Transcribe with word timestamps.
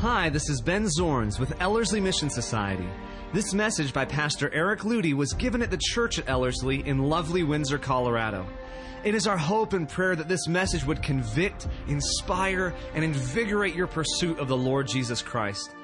Hi, 0.00 0.30
this 0.30 0.48
is 0.48 0.62
Ben 0.62 0.86
Zorns 0.86 1.38
with 1.38 1.60
Ellerslie 1.60 2.00
Mission 2.00 2.30
Society. 2.30 2.88
This 3.34 3.52
message 3.52 3.92
by 3.92 4.06
Pastor 4.06 4.50
Eric 4.50 4.80
Ludy 4.80 5.12
was 5.12 5.34
given 5.34 5.60
at 5.60 5.70
the 5.70 5.76
church 5.76 6.18
at 6.18 6.26
Ellerslie 6.26 6.82
in 6.88 7.10
lovely 7.10 7.42
Windsor, 7.42 7.76
Colorado. 7.76 8.46
It 9.04 9.14
is 9.14 9.26
our 9.26 9.36
hope 9.36 9.74
and 9.74 9.86
prayer 9.86 10.16
that 10.16 10.26
this 10.26 10.48
message 10.48 10.86
would 10.86 11.02
convict, 11.02 11.68
inspire, 11.86 12.72
and 12.94 13.04
invigorate 13.04 13.74
your 13.74 13.88
pursuit 13.88 14.38
of 14.38 14.48
the 14.48 14.56
Lord 14.56 14.88
Jesus 14.88 15.20
Christ. 15.20 15.74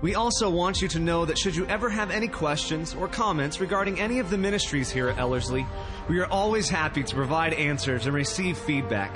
We 0.00 0.14
also 0.14 0.48
want 0.48 0.80
you 0.80 0.88
to 0.88 0.98
know 0.98 1.26
that 1.26 1.36
should 1.36 1.54
you 1.54 1.66
ever 1.66 1.90
have 1.90 2.10
any 2.10 2.28
questions 2.28 2.94
or 2.94 3.08
comments 3.08 3.60
regarding 3.60 4.00
any 4.00 4.20
of 4.20 4.30
the 4.30 4.38
ministries 4.38 4.90
here 4.90 5.10
at 5.10 5.18
Ellerslie, 5.18 5.66
we 6.08 6.18
are 6.18 6.32
always 6.32 6.70
happy 6.70 7.02
to 7.02 7.14
provide 7.14 7.52
answers 7.52 8.06
and 8.06 8.14
receive 8.14 8.56
feedback. 8.56 9.14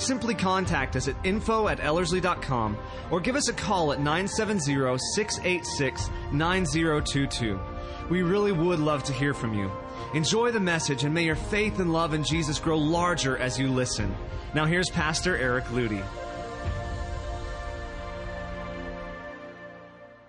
Simply 0.00 0.34
contact 0.34 0.96
us 0.96 1.08
at 1.08 1.16
info 1.24 1.68
at 1.68 1.78
ellerslie.com 1.78 2.78
or 3.10 3.20
give 3.20 3.36
us 3.36 3.50
a 3.50 3.52
call 3.52 3.92
at 3.92 3.98
970 3.98 4.96
686 5.14 6.08
9022. 6.32 7.60
We 8.08 8.22
really 8.22 8.50
would 8.50 8.78
love 8.78 9.04
to 9.04 9.12
hear 9.12 9.34
from 9.34 9.52
you. 9.52 9.70
Enjoy 10.14 10.52
the 10.52 10.58
message 10.58 11.04
and 11.04 11.12
may 11.12 11.24
your 11.24 11.36
faith 11.36 11.80
and 11.80 11.92
love 11.92 12.14
in 12.14 12.24
Jesus 12.24 12.58
grow 12.58 12.78
larger 12.78 13.36
as 13.36 13.58
you 13.58 13.68
listen. 13.68 14.16
Now, 14.54 14.64
here's 14.64 14.88
Pastor 14.88 15.36
Eric 15.36 15.66
Ludy. 15.66 16.02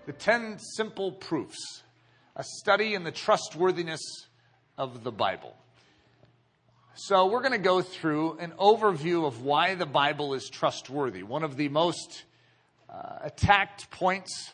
The 0.06 0.12
10 0.12 0.60
Simple 0.60 1.14
Proofs, 1.14 1.84
a 2.36 2.44
study 2.44 2.94
in 2.94 3.06
the 3.06 3.12
trustworthiness 3.12 4.02
of 4.78 5.06
the 5.06 5.14
Bible. 5.14 5.56
So, 6.94 7.28
we're 7.28 7.40
going 7.40 7.54
to 7.54 7.58
go 7.58 7.82
through 7.82 8.38
an 8.40 8.52
overview 8.60 9.26
of 9.26 9.44
why 9.44 9.76
the 9.76 9.86
Bible 9.86 10.34
is 10.34 10.50
trustworthy. 10.50 11.24
One 11.24 11.42
of 11.42 11.56
the 11.56 11.70
most 11.70 12.26
uh, 12.90 13.20
attacked 13.22 13.90
points 13.92 14.54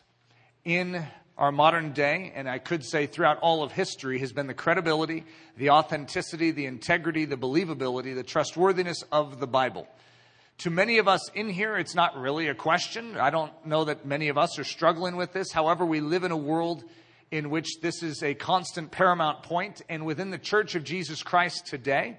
in 0.64 1.04
our 1.36 1.50
modern 1.50 1.92
day, 1.92 2.32
and 2.36 2.48
I 2.48 2.58
could 2.58 2.84
say 2.84 3.06
throughout 3.06 3.38
all 3.40 3.64
of 3.64 3.72
history, 3.72 4.20
has 4.20 4.32
been 4.32 4.46
the 4.46 4.54
credibility, 4.54 5.24
the 5.56 5.70
authenticity, 5.70 6.52
the 6.52 6.66
integrity, 6.66 7.24
the 7.24 7.36
believability, 7.36 8.14
the 8.14 8.22
trustworthiness 8.22 9.02
of 9.10 9.40
the 9.40 9.48
Bible. 9.48 9.88
To 10.58 10.70
many 10.70 10.98
of 10.98 11.08
us 11.08 11.28
in 11.30 11.48
here, 11.48 11.76
it's 11.76 11.96
not 11.96 12.16
really 12.16 12.46
a 12.46 12.54
question. 12.54 13.16
I 13.16 13.30
don't 13.30 13.52
know 13.66 13.84
that 13.86 14.06
many 14.06 14.28
of 14.28 14.38
us 14.38 14.60
are 14.60 14.64
struggling 14.64 15.16
with 15.16 15.32
this. 15.32 15.50
However, 15.50 15.84
we 15.84 16.00
live 16.00 16.22
in 16.22 16.30
a 16.30 16.36
world 16.36 16.84
in 17.32 17.50
which 17.50 17.80
this 17.82 18.04
is 18.04 18.22
a 18.22 18.34
constant 18.34 18.92
paramount 18.92 19.42
point, 19.42 19.82
and 19.88 20.06
within 20.06 20.30
the 20.30 20.38
Church 20.38 20.76
of 20.76 20.84
Jesus 20.84 21.24
Christ 21.24 21.66
today, 21.66 22.16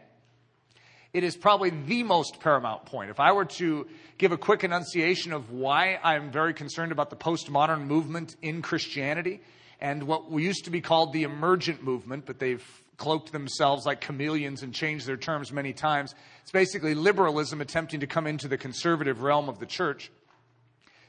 it 1.13 1.23
is 1.23 1.35
probably 1.35 1.71
the 1.71 2.03
most 2.03 2.39
paramount 2.39 2.85
point. 2.85 3.09
If 3.09 3.19
I 3.19 3.31
were 3.31 3.45
to 3.45 3.87
give 4.17 4.31
a 4.31 4.37
quick 4.37 4.63
enunciation 4.63 5.33
of 5.33 5.51
why 5.51 5.99
I'm 6.03 6.31
very 6.31 6.53
concerned 6.53 6.91
about 6.91 7.09
the 7.09 7.15
postmodern 7.15 7.85
movement 7.85 8.35
in 8.41 8.61
Christianity 8.61 9.41
and 9.81 10.03
what 10.03 10.29
we 10.29 10.43
used 10.43 10.65
to 10.65 10.71
be 10.71 10.81
called 10.81 11.13
the 11.13 11.23
emergent 11.23 11.83
movement, 11.83 12.25
but 12.25 12.37
they've 12.37 12.63
cloaked 12.97 13.31
themselves 13.31 13.85
like 13.85 14.01
chameleons 14.01 14.61
and 14.61 14.73
changed 14.73 15.07
their 15.07 15.17
terms 15.17 15.51
many 15.51 15.73
times. 15.73 16.13
It's 16.43 16.51
basically 16.51 16.93
liberalism 16.93 17.61
attempting 17.61 18.01
to 18.01 18.07
come 18.07 18.27
into 18.27 18.47
the 18.47 18.57
conservative 18.57 19.21
realm 19.21 19.49
of 19.49 19.59
the 19.59 19.65
church. 19.65 20.11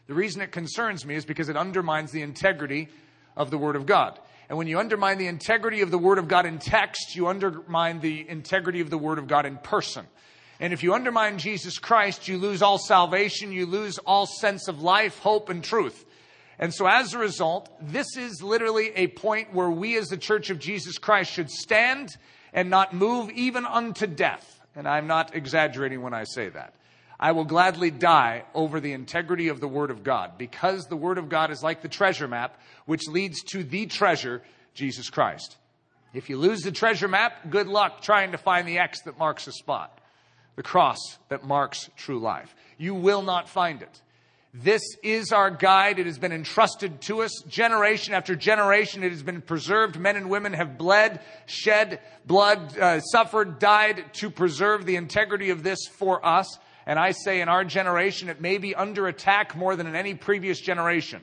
The 0.07 0.15
reason 0.15 0.41
it 0.41 0.53
concerns 0.53 1.05
me 1.05 1.17
is 1.17 1.25
because 1.25 1.49
it 1.49 1.57
undermines 1.57 2.11
the 2.11 2.23
integrity 2.23 2.89
of 3.37 3.51
the 3.51 3.59
Word 3.59 3.77
of 3.77 3.87
God. 3.87 4.19
And 4.51 4.59
when 4.59 4.67
you 4.67 4.81
undermine 4.81 5.19
the 5.19 5.29
integrity 5.29 5.81
of 5.81 5.93
the 5.93 5.97
Word 5.97 6.19
of 6.19 6.27
God 6.27 6.45
in 6.45 6.59
text, 6.59 7.15
you 7.15 7.29
undermine 7.29 8.01
the 8.01 8.29
integrity 8.29 8.81
of 8.81 8.91
the 8.91 8.99
Word 8.99 9.21
of 9.21 9.29
God 9.29 9.47
in 9.47 9.57
person. 9.59 10.05
And 10.59 10.73
if 10.73 10.83
you 10.83 10.93
undermine 10.93 11.39
Jesus 11.39 11.79
Christ, 11.79 12.27
you 12.27 12.37
lose 12.37 12.61
all 12.61 12.77
salvation, 12.77 13.53
you 13.53 13.65
lose 13.65 13.99
all 13.99 14.27
sense 14.27 14.67
of 14.67 14.83
life, 14.83 15.21
hope, 15.21 15.51
and 15.51 15.63
truth. 15.63 16.05
And 16.59 16.75
so 16.75 16.89
as 16.89 17.15
a 17.15 17.19
result, 17.19 17.71
this 17.81 18.17
is 18.17 18.43
literally 18.43 18.91
a 18.97 19.07
point 19.07 19.55
where 19.55 19.71
we 19.71 19.97
as 19.97 20.09
the 20.09 20.17
Church 20.17 20.51
of 20.51 20.59
Jesus 20.59 20.99
Christ 20.99 21.31
should 21.31 21.49
stand 21.49 22.17
and 22.53 22.69
not 22.69 22.93
move 22.93 23.31
even 23.31 23.65
unto 23.65 24.09
death. 24.09 24.61
And 24.75 24.89
I'm 24.89 25.07
not 25.07 25.37
exaggerating 25.37 26.03
when 26.03 26.13
I 26.13 26.25
say 26.25 26.49
that. 26.49 26.75
I 27.23 27.33
will 27.33 27.45
gladly 27.45 27.91
die 27.91 28.45
over 28.55 28.81
the 28.81 28.95
integrity 28.95 29.49
of 29.49 29.61
the 29.61 29.69
Word 29.69 29.91
of 29.91 30.03
God 30.03 30.39
because 30.39 30.87
the 30.87 30.97
Word 30.97 31.19
of 31.19 31.29
God 31.29 31.51
is 31.51 31.63
like 31.63 31.83
the 31.83 31.89
treasure 31.89 32.27
map, 32.27 32.59
which 32.87 33.07
leads 33.09 33.43
to 33.51 33.63
the 33.63 33.85
treasure, 33.85 34.43
Jesus 34.73 35.11
Christ. 35.11 35.59
If 36.15 36.31
you 36.31 36.39
lose 36.39 36.63
the 36.63 36.73
treasure 36.73 37.09
map, 37.09 37.51
good 37.51 37.69
luck 37.69 38.01
trying 38.01 38.33
to 38.33 38.39
find 38.39 38.67
the 38.67 38.79
X 38.79 39.03
that 39.03 39.19
marks 39.19 39.47
a 39.47 39.53
spot, 39.53 40.01
the 40.57 40.63
cross 40.63 40.99
that 41.29 41.45
marks 41.45 41.91
true 41.95 42.19
life. 42.19 42.55
You 42.79 42.95
will 42.95 43.23
not 43.23 43.51
find 43.51 43.83
it. 43.83 44.01
This 44.55 44.83
is 45.03 45.31
our 45.31 45.51
guide. 45.51 45.99
It 45.99 46.07
has 46.07 46.19
been 46.19 46.33
entrusted 46.33 47.03
to 47.03 47.23
us 47.23 47.43
generation 47.47 48.15
after 48.15 48.35
generation. 48.35 49.05
It 49.05 49.13
has 49.13 49.23
been 49.23 49.43
preserved. 49.43 50.01
Men 50.01 50.17
and 50.17 50.31
women 50.31 50.55
have 50.55 50.79
bled, 50.79 51.21
shed 51.45 52.01
blood, 52.27 52.77
uh, 52.79 53.01
suffered, 53.01 53.59
died 53.59 54.15
to 54.15 54.31
preserve 54.31 54.87
the 54.87 54.97
integrity 54.97 55.51
of 55.51 55.63
this 55.63 55.87
for 55.87 56.25
us. 56.27 56.59
And 56.91 56.99
I 56.99 57.13
say 57.13 57.41
in 57.41 57.49
our 57.49 57.65
generation, 57.65 58.29
it 58.29 58.41
may 58.41 58.59
be 58.59 58.75
under 58.75 59.07
attack 59.07 59.55
more 59.55 59.77
than 59.77 59.87
in 59.87 59.95
any 59.95 60.15
previous 60.15 60.61
generation. 60.61 61.23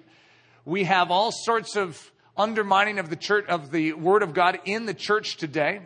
We 0.64 0.86
have 0.86 1.12
all 1.12 1.30
sorts 1.34 1.76
of 1.76 2.10
undermining 2.38 3.00
of 3.00 3.10
the 3.10 3.18
church, 3.18 3.48
of 3.50 3.70
the 3.70 3.92
word 3.92 4.24
of 4.24 4.34
God 4.34 4.60
in 4.64 4.86
the 4.86 4.94
church 4.94 5.36
today, 5.36 5.82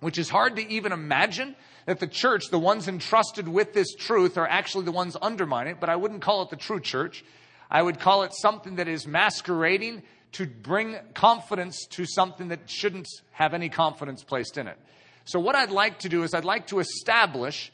which 0.00 0.18
is 0.18 0.28
hard 0.28 0.56
to 0.56 0.68
even 0.68 0.90
imagine 0.90 1.54
that 1.86 2.00
the 2.00 2.08
church, 2.08 2.48
the 2.50 2.58
ones 2.58 2.88
entrusted 2.88 3.46
with 3.46 3.72
this 3.72 3.94
truth, 3.94 4.36
are 4.36 4.48
actually 4.48 4.84
the 4.84 4.90
ones 4.90 5.16
undermining 5.22 5.74
it, 5.74 5.80
but 5.80 5.90
I 5.90 5.94
wouldn't 5.94 6.20
call 6.20 6.42
it 6.42 6.50
the 6.50 6.56
true 6.56 6.80
church. 6.80 7.24
I 7.70 7.80
would 7.82 8.00
call 8.00 8.24
it 8.24 8.34
something 8.34 8.74
that 8.76 8.88
is 8.88 9.06
masquerading 9.06 10.02
to 10.32 10.44
bring 10.44 10.96
confidence 11.14 11.86
to 11.90 12.04
something 12.04 12.48
that 12.48 12.68
shouldn't 12.68 13.06
have 13.30 13.54
any 13.54 13.68
confidence 13.68 14.24
placed 14.24 14.58
in 14.58 14.66
it. 14.66 14.76
So, 15.24 15.38
what 15.38 15.54
I'd 15.54 15.70
like 15.70 16.00
to 16.00 16.08
do 16.08 16.24
is, 16.24 16.34
I'd 16.34 16.44
like 16.44 16.66
to 16.66 16.80
establish 16.80 17.70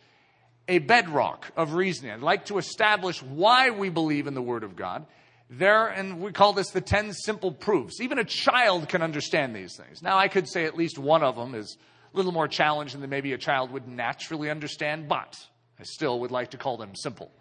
a 0.71 0.79
bedrock 0.79 1.51
of 1.57 1.75
reasoning. 1.75 2.13
I'd 2.13 2.21
like 2.21 2.47
to 2.47 2.57
establish 2.59 3.21
why 3.23 3.71
we 3.71 3.91
believe 3.91 4.29
in 4.29 4.35
the 4.35 4.41
Word 4.41 4.63
of 4.63 4.77
God. 4.77 5.05
There, 5.51 5.89
and 5.89 6.21
we 6.21 6.31
call 6.31 6.53
this 6.53 6.71
the 6.71 6.81
10 6.81 7.13
simple 7.13 7.51
proofs. 7.51 8.01
Even 8.01 8.21
a 8.21 8.25
child 8.25 8.89
can 8.89 9.03
understand 9.03 9.55
these 9.55 9.77
things. 9.77 10.01
Now, 10.01 10.17
I 10.17 10.29
could 10.29 10.49
say 10.49 10.65
at 10.67 10.77
least 10.77 10.97
one 10.97 11.25
of 11.25 11.35
them 11.35 11.57
is 11.57 11.77
a 12.15 12.17
little 12.17 12.31
more 12.31 12.47
challenging 12.47 13.01
than 13.01 13.11
maybe 13.11 13.33
a 13.33 13.39
child 13.39 13.73
would 13.73 13.89
naturally 13.89 14.49
understand, 14.49 15.09
but 15.09 15.37
I 15.81 15.83
still 15.83 16.21
would 16.21 16.31
like 16.31 16.53
to 16.53 16.57
call 16.57 16.77
them 16.77 16.95
simple. 16.95 17.33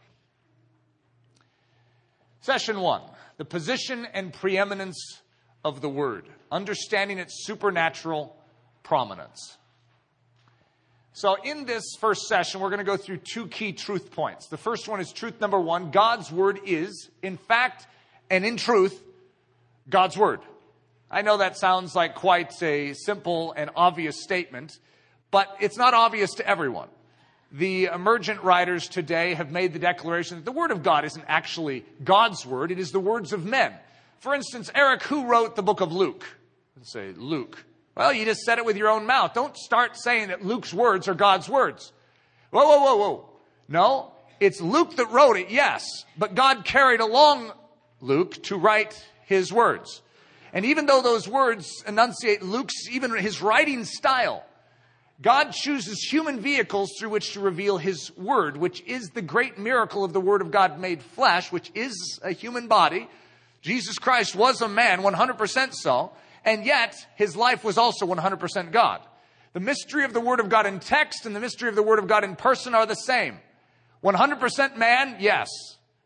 Session 2.42 2.80
one 2.80 3.04
the 3.38 3.46
position 3.46 4.08
and 4.12 4.34
preeminence 4.34 5.22
of 5.64 5.82
the 5.82 5.88
Word, 5.88 6.28
understanding 6.52 7.20
its 7.20 7.46
supernatural 7.46 8.36
prominence. 8.82 9.59
So, 11.14 11.36
in 11.44 11.66
this 11.66 11.96
first 12.00 12.28
session, 12.28 12.62
we're 12.62 12.70
going 12.70 12.80
to 12.80 12.86
go 12.86 12.98
through 12.98 13.18
two 13.18 13.48
key 13.48 13.74
truth 13.74 14.12
points. 14.12 14.48
The 14.48 14.58
first 14.58 14.88
one 14.88 15.00
is 15.00 15.12
truth 15.12 15.42
number 15.42 15.60
one 15.60 15.92
God's 15.92 16.32
Word 16.32 16.60
is, 16.66 17.10
in 17.22 17.38
fact 17.38 17.88
and 18.30 18.46
in 18.46 18.58
truth, 18.58 19.02
God's 19.90 20.18
Word. 20.18 20.40
I 21.10 21.24
know 21.24 21.38
that 21.38 21.58
sounds 21.58 21.96
like 21.96 22.14
quite 22.14 22.62
a 22.62 22.94
simple 22.94 23.54
and 23.54 23.72
obvious 23.76 24.22
statement, 24.22 24.78
but 25.32 25.56
it's 25.60 25.78
not 25.78 25.96
obvious 25.96 26.36
to 26.36 26.48
everyone. 26.48 26.90
The 27.52 27.86
emergent 27.86 28.44
writers 28.44 28.88
today 28.88 29.34
have 29.34 29.52
made 29.52 29.74
the 29.74 29.80
declaration 29.80 30.38
that 30.38 30.46
the 30.46 30.52
Word 30.52 30.70
of 30.70 30.84
God 30.84 31.06
isn't 31.06 31.26
actually 31.28 31.84
God's 32.04 32.46
Word, 32.46 32.72
it 32.72 32.78
is 32.78 32.92
the 32.92 33.00
words 33.00 33.34
of 33.34 33.44
men. 33.44 33.74
For 34.20 34.36
instance, 34.36 34.70
Eric, 34.76 35.02
who 35.04 35.26
wrote 35.26 35.56
the 35.56 35.64
book 35.64 35.82
of 35.82 35.92
Luke? 35.92 36.26
Let's 36.76 36.94
say 36.94 37.14
Luke. 37.16 37.66
Well, 38.00 38.14
you 38.14 38.24
just 38.24 38.44
said 38.44 38.60
it 38.60 38.64
with 38.64 38.78
your 38.78 38.88
own 38.88 39.06
mouth. 39.06 39.34
Don't 39.34 39.58
start 39.58 39.98
saying 39.98 40.30
that 40.30 40.46
Luke's 40.46 40.74
words 40.74 41.10
are 41.10 41.14
God's 41.14 41.50
words. 41.50 41.92
Whoa, 42.50 42.64
whoa, 42.64 42.80
whoa, 42.80 42.96
whoa. 42.96 43.30
No, 43.68 44.14
it's 44.40 44.62
Luke 44.62 44.96
that 44.96 45.12
wrote 45.12 45.36
it, 45.36 45.50
yes, 45.50 46.06
but 46.18 46.34
God 46.34 46.64
carried 46.64 47.02
along 47.02 47.52
Luke 48.00 48.42
to 48.44 48.56
write 48.56 49.06
his 49.26 49.52
words. 49.52 50.02
And 50.54 50.64
even 50.64 50.86
though 50.86 51.02
those 51.02 51.28
words 51.28 51.84
enunciate 51.86 52.42
Luke's, 52.42 52.88
even 52.90 53.14
his 53.18 53.42
writing 53.42 53.84
style, 53.84 54.46
God 55.22 55.52
chooses 55.52 56.02
human 56.02 56.40
vehicles 56.40 56.92
through 56.98 57.10
which 57.10 57.34
to 57.34 57.42
reveal 57.42 57.78
his 57.78 58.16
word, 58.16 58.56
which 58.56 58.80
is 58.84 59.10
the 59.10 59.22
great 59.22 59.58
miracle 59.58 60.06
of 60.06 60.14
the 60.14 60.22
word 60.22 60.42
of 60.42 60.52
God 60.52 60.80
made 60.80 61.04
flesh, 61.04 61.52
which 61.52 61.70
is 61.76 62.18
a 62.24 62.32
human 62.32 62.70
body. 62.70 63.10
Jesus 63.62 64.00
Christ 64.00 64.38
was 64.38 64.62
a 64.62 64.70
man, 64.70 65.02
100% 65.02 65.74
so, 65.74 66.14
and 66.46 66.66
yet 66.66 66.96
his 67.16 67.36
life 67.36 67.64
was 67.64 67.78
also 67.78 68.06
100% 68.06 68.72
God. 68.72 69.02
The 69.54 69.60
mystery 69.60 70.06
of 70.06 70.14
the 70.14 70.22
word 70.22 70.40
of 70.40 70.50
God 70.50 70.66
in 70.66 70.80
text 70.80 71.26
and 71.26 71.36
the 71.36 71.40
mystery 71.40 71.70
of 71.70 71.76
the 71.76 71.84
word 71.84 72.00
of 72.00 72.08
God 72.08 72.24
in 72.24 72.36
person 72.36 72.76
are 72.76 72.86
the 72.86 72.96
same. 72.96 73.40
100% 74.04 74.78
man, 74.78 75.18
yes, 75.20 75.48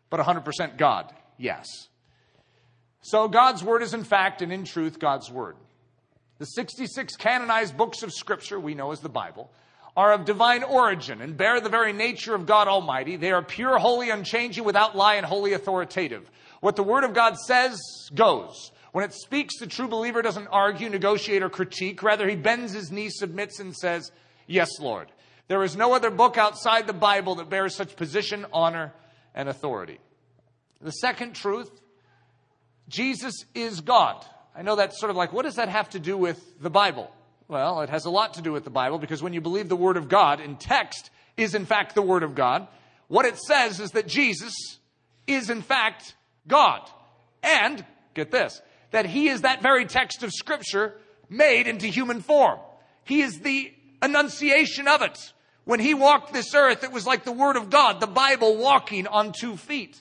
but 0.09 0.19
100% 0.19 0.77
God, 0.77 1.13
yes. 1.37 1.67
So 3.03 3.27
God's 3.27 3.63
Word 3.63 3.83
is 3.83 3.93
in 3.93 4.05
fact 4.05 4.41
and 4.41 4.51
in 4.51 4.63
truth 4.63 4.97
God's 4.97 5.29
Word. 5.29 5.57
The 6.39 6.45
66 6.45 7.17
canonized 7.17 7.75
books 7.75 8.01
of 8.01 8.13
Scripture 8.13 8.59
we 8.59 8.75
know 8.75 8.91
as 8.91 9.01
the 9.01 9.09
Bible 9.09 9.51
are 9.95 10.13
of 10.13 10.25
divine 10.25 10.63
origin 10.63 11.21
and 11.21 11.37
bear 11.37 11.59
the 11.59 11.69
very 11.69 11.93
nature 11.93 12.33
of 12.33 12.45
God 12.45 12.67
Almighty. 12.67 13.17
They 13.17 13.31
are 13.31 13.43
pure, 13.43 13.77
holy, 13.77 14.09
unchanging, 14.09 14.63
without 14.63 14.95
lie, 14.95 15.15
and 15.15 15.25
wholly 15.25 15.53
authoritative. 15.53 16.31
What 16.61 16.77
the 16.77 16.83
Word 16.83 17.03
of 17.03 17.13
God 17.13 17.37
says 17.37 17.77
goes. 18.15 18.71
When 18.93 19.03
it 19.03 19.13
speaks, 19.13 19.57
the 19.57 19.67
true 19.67 19.87
believer 19.87 20.21
doesn't 20.21 20.47
argue, 20.47 20.87
negotiate, 20.87 21.43
or 21.43 21.49
critique. 21.49 22.01
Rather, 22.03 22.29
he 22.29 22.35
bends 22.35 22.73
his 22.73 22.91
knee, 22.91 23.09
submits, 23.09 23.59
and 23.59 23.75
says, 23.75 24.11
Yes, 24.47 24.69
Lord. 24.79 25.11
There 25.47 25.63
is 25.63 25.75
no 25.75 25.93
other 25.93 26.09
book 26.09 26.37
outside 26.37 26.87
the 26.87 26.93
Bible 26.93 27.35
that 27.35 27.49
bears 27.49 27.75
such 27.75 27.95
position, 27.95 28.45
honor, 28.53 28.93
and 29.35 29.49
authority. 29.49 29.99
The 30.79 30.91
second 30.91 31.33
truth 31.33 31.69
Jesus 32.87 33.45
is 33.55 33.81
God. 33.81 34.23
I 34.55 34.61
know 34.61 34.75
that's 34.75 34.99
sort 34.99 35.09
of 35.09 35.15
like, 35.15 35.33
what 35.33 35.45
does 35.45 35.55
that 35.55 35.69
have 35.69 35.89
to 35.91 35.99
do 35.99 36.17
with 36.17 36.61
the 36.61 36.69
Bible? 36.69 37.09
Well, 37.47 37.81
it 37.81 37.89
has 37.89 38.05
a 38.05 38.09
lot 38.09 38.35
to 38.35 38.41
do 38.41 38.51
with 38.51 38.63
the 38.63 38.69
Bible 38.69 38.99
because 38.99 39.23
when 39.23 39.33
you 39.33 39.41
believe 39.41 39.69
the 39.69 39.75
Word 39.75 39.97
of 39.97 40.09
God 40.09 40.39
in 40.39 40.55
text 40.57 41.09
is 41.35 41.55
in 41.55 41.65
fact 41.65 41.95
the 41.95 42.01
Word 42.01 42.23
of 42.23 42.35
God, 42.35 42.67
what 43.07 43.25
it 43.25 43.37
says 43.37 43.79
is 43.79 43.91
that 43.91 44.07
Jesus 44.07 44.53
is 45.25 45.49
in 45.49 45.61
fact 45.61 46.15
God. 46.47 46.87
And, 47.41 47.83
get 48.13 48.31
this, 48.31 48.61
that 48.93 49.05
He 49.05 49.27
is 49.27 49.41
that 49.41 49.61
very 49.61 49.85
text 49.85 50.23
of 50.23 50.31
Scripture 50.31 50.95
made 51.29 51.67
into 51.67 51.87
human 51.87 52.21
form. 52.21 52.59
He 53.03 53.21
is 53.21 53.39
the 53.39 53.73
enunciation 54.01 54.87
of 54.87 55.01
it. 55.01 55.33
When 55.65 55.79
He 55.79 55.93
walked 55.93 56.31
this 56.31 56.53
earth, 56.53 56.83
it 56.83 56.91
was 56.91 57.05
like 57.05 57.25
the 57.25 57.31
Word 57.31 57.57
of 57.57 57.69
God, 57.69 57.99
the 57.99 58.07
Bible 58.07 58.55
walking 58.57 59.07
on 59.07 59.33
two 59.33 59.57
feet. 59.57 59.99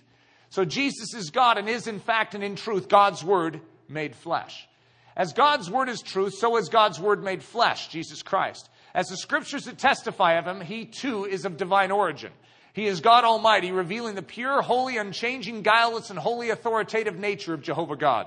So 0.51 0.65
Jesus 0.67 1.15
is 1.15 1.31
God 1.31 1.57
and 1.57 1.69
is 1.69 1.87
in 1.87 2.01
fact 2.01 2.35
and 2.35 2.45
in 2.45 2.55
truth 2.55 2.89
God's 2.89 3.25
Word 3.25 3.61
made 3.89 4.15
flesh. 4.15 4.69
As 5.17 5.33
God's 5.33 5.71
word 5.71 5.89
is 5.91 6.01
truth, 6.01 6.35
so 6.35 6.57
is 6.57 6.71
God's 6.71 6.99
word 6.99 7.23
made 7.23 7.43
flesh, 7.43 7.89
Jesus 7.89 8.23
Christ. 8.23 8.71
As 8.95 9.09
the 9.09 9.17
scriptures 9.19 9.65
that 9.65 9.77
testify 9.77 10.39
of 10.39 10.47
him, 10.47 10.63
he 10.63 10.87
too 10.87 11.27
is 11.27 11.45
of 11.45 11.59
divine 11.59 11.91
origin. 11.91 12.33
He 12.73 12.87
is 12.87 13.03
God 13.03 13.25
Almighty, 13.25 13.73
revealing 13.73 14.15
the 14.15 14.23
pure, 14.23 14.63
holy, 14.63 14.97
unchanging, 14.97 15.61
guileless, 15.61 16.09
and 16.09 16.19
wholly 16.19 16.49
authoritative 16.49 17.19
nature 17.19 17.53
of 17.53 17.61
Jehovah 17.61 17.97
God. 17.97 18.27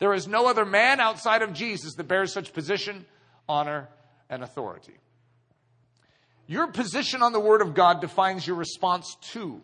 There 0.00 0.12
is 0.14 0.26
no 0.26 0.48
other 0.48 0.64
man 0.64 0.98
outside 0.98 1.42
of 1.42 1.52
Jesus 1.52 1.94
that 1.94 2.08
bears 2.08 2.32
such 2.32 2.52
position, 2.52 3.04
honor, 3.48 3.88
and 4.28 4.42
authority. 4.42 4.94
Your 6.46 6.66
position 6.66 7.22
on 7.22 7.32
the 7.32 7.38
Word 7.38 7.62
of 7.62 7.74
God 7.74 8.00
defines 8.00 8.44
your 8.44 8.56
response 8.56 9.16
to 9.32 9.60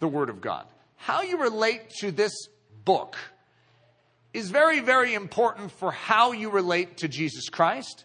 the 0.00 0.08
Word 0.08 0.30
of 0.30 0.40
God. 0.40 0.66
How 0.96 1.22
you 1.22 1.40
relate 1.40 1.90
to 2.00 2.10
this 2.10 2.32
book 2.84 3.16
is 4.32 4.50
very, 4.50 4.80
very 4.80 5.14
important 5.14 5.70
for 5.70 5.92
how 5.92 6.32
you 6.32 6.50
relate 6.50 6.96
to 6.98 7.08
Jesus 7.08 7.48
Christ. 7.48 8.04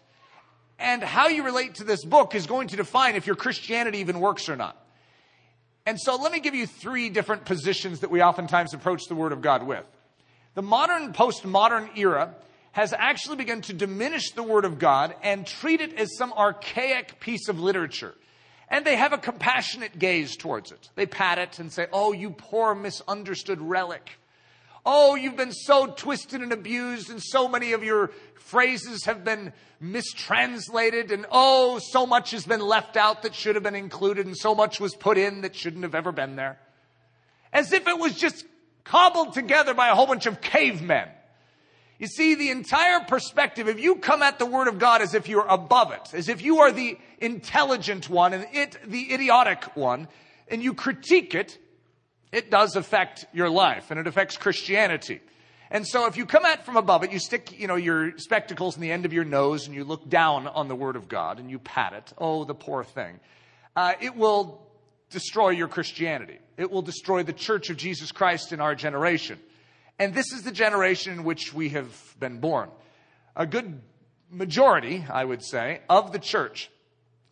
And 0.78 1.02
how 1.02 1.28
you 1.28 1.42
relate 1.42 1.76
to 1.76 1.84
this 1.84 2.04
book 2.04 2.34
is 2.34 2.46
going 2.46 2.68
to 2.68 2.76
define 2.76 3.16
if 3.16 3.26
your 3.26 3.36
Christianity 3.36 3.98
even 3.98 4.20
works 4.20 4.48
or 4.48 4.56
not. 4.56 4.76
And 5.84 5.98
so 6.00 6.16
let 6.16 6.30
me 6.30 6.40
give 6.40 6.54
you 6.54 6.66
three 6.66 7.10
different 7.10 7.46
positions 7.46 8.00
that 8.00 8.10
we 8.10 8.22
oftentimes 8.22 8.74
approach 8.74 9.06
the 9.08 9.14
Word 9.14 9.32
of 9.32 9.40
God 9.40 9.66
with. 9.66 9.84
The 10.54 10.62
modern, 10.62 11.12
postmodern 11.12 11.96
era 11.96 12.34
has 12.72 12.92
actually 12.92 13.36
begun 13.36 13.62
to 13.62 13.72
diminish 13.72 14.30
the 14.32 14.42
Word 14.42 14.64
of 14.64 14.78
God 14.78 15.14
and 15.22 15.46
treat 15.46 15.80
it 15.80 15.94
as 15.94 16.16
some 16.16 16.32
archaic 16.32 17.20
piece 17.20 17.48
of 17.48 17.60
literature. 17.60 18.14
And 18.68 18.84
they 18.84 18.96
have 18.96 19.12
a 19.12 19.18
compassionate 19.18 19.98
gaze 19.98 20.36
towards 20.36 20.70
it. 20.70 20.90
They 20.94 21.06
pat 21.06 21.38
it 21.38 21.58
and 21.58 21.72
say, 21.72 21.88
Oh, 21.92 22.12
you 22.12 22.30
poor 22.30 22.74
misunderstood 22.74 23.60
relic. 23.60 24.18
Oh, 24.86 25.14
you've 25.14 25.36
been 25.36 25.52
so 25.52 25.88
twisted 25.88 26.40
and 26.40 26.52
abused, 26.52 27.10
and 27.10 27.22
so 27.22 27.48
many 27.48 27.72
of 27.72 27.84
your 27.84 28.12
phrases 28.34 29.04
have 29.04 29.24
been 29.24 29.52
mistranslated, 29.78 31.10
and 31.12 31.26
oh, 31.30 31.78
so 31.78 32.06
much 32.06 32.30
has 32.30 32.46
been 32.46 32.60
left 32.60 32.96
out 32.96 33.22
that 33.22 33.34
should 33.34 33.56
have 33.56 33.64
been 33.64 33.74
included, 33.74 34.26
and 34.26 34.36
so 34.36 34.54
much 34.54 34.80
was 34.80 34.94
put 34.94 35.18
in 35.18 35.42
that 35.42 35.54
shouldn't 35.54 35.82
have 35.82 35.94
ever 35.94 36.12
been 36.12 36.36
there. 36.36 36.58
As 37.52 37.72
if 37.72 37.86
it 37.86 37.98
was 37.98 38.14
just 38.16 38.46
cobbled 38.84 39.32
together 39.32 39.74
by 39.74 39.88
a 39.88 39.94
whole 39.94 40.06
bunch 40.06 40.26
of 40.26 40.40
cavemen. 40.40 41.08
You 41.98 42.06
see, 42.06 42.34
the 42.34 42.50
entire 42.50 43.00
perspective, 43.00 43.68
if 43.68 43.78
you 43.78 43.96
come 43.96 44.22
at 44.22 44.38
the 44.38 44.46
Word 44.46 44.68
of 44.68 44.78
God 44.78 45.02
as 45.02 45.12
if 45.12 45.28
you're 45.28 45.46
above 45.46 45.92
it, 45.92 46.14
as 46.14 46.30
if 46.30 46.40
you 46.40 46.60
are 46.60 46.72
the 46.72 46.98
intelligent 47.18 48.08
one 48.08 48.32
and 48.32 48.46
it 48.52 48.78
the 48.86 49.12
idiotic 49.12 49.76
one, 49.76 50.08
and 50.48 50.62
you 50.62 50.72
critique 50.72 51.34
it, 51.34 51.58
it 52.32 52.50
does 52.50 52.74
affect 52.74 53.26
your 53.32 53.50
life 53.50 53.90
and 53.90 54.00
it 54.00 54.06
affects 54.06 54.36
Christianity. 54.36 55.20
And 55.70 55.86
so 55.86 56.06
if 56.06 56.16
you 56.16 56.26
come 56.26 56.44
at 56.44 56.64
from 56.64 56.76
above 56.76 57.04
it, 57.04 57.12
you 57.12 57.18
stick, 57.18 57.58
you 57.58 57.68
know, 57.68 57.76
your 57.76 58.18
spectacles 58.18 58.76
in 58.76 58.82
the 58.82 58.90
end 58.90 59.04
of 59.04 59.12
your 59.12 59.24
nose 59.24 59.66
and 59.66 59.74
you 59.74 59.84
look 59.84 60.08
down 60.08 60.48
on 60.48 60.68
the 60.68 60.74
Word 60.74 60.96
of 60.96 61.06
God 61.08 61.38
and 61.38 61.50
you 61.50 61.58
pat 61.58 61.92
it. 61.92 62.12
Oh, 62.18 62.44
the 62.44 62.54
poor 62.54 62.82
thing. 62.82 63.20
Uh, 63.76 63.92
it 64.00 64.16
will 64.16 64.69
destroy 65.10 65.50
your 65.50 65.68
Christianity. 65.68 66.38
It 66.56 66.70
will 66.70 66.82
destroy 66.82 67.22
the 67.22 67.32
church 67.32 67.70
of 67.70 67.76
Jesus 67.76 68.12
Christ 68.12 68.52
in 68.52 68.60
our 68.60 68.74
generation. 68.74 69.38
And 69.98 70.14
this 70.14 70.32
is 70.32 70.42
the 70.42 70.52
generation 70.52 71.12
in 71.12 71.24
which 71.24 71.52
we 71.52 71.70
have 71.70 72.14
been 72.18 72.40
born. 72.40 72.70
A 73.36 73.46
good 73.46 73.80
majority, 74.30 75.04
I 75.10 75.24
would 75.24 75.44
say, 75.44 75.80
of 75.88 76.12
the 76.12 76.18
church, 76.18 76.70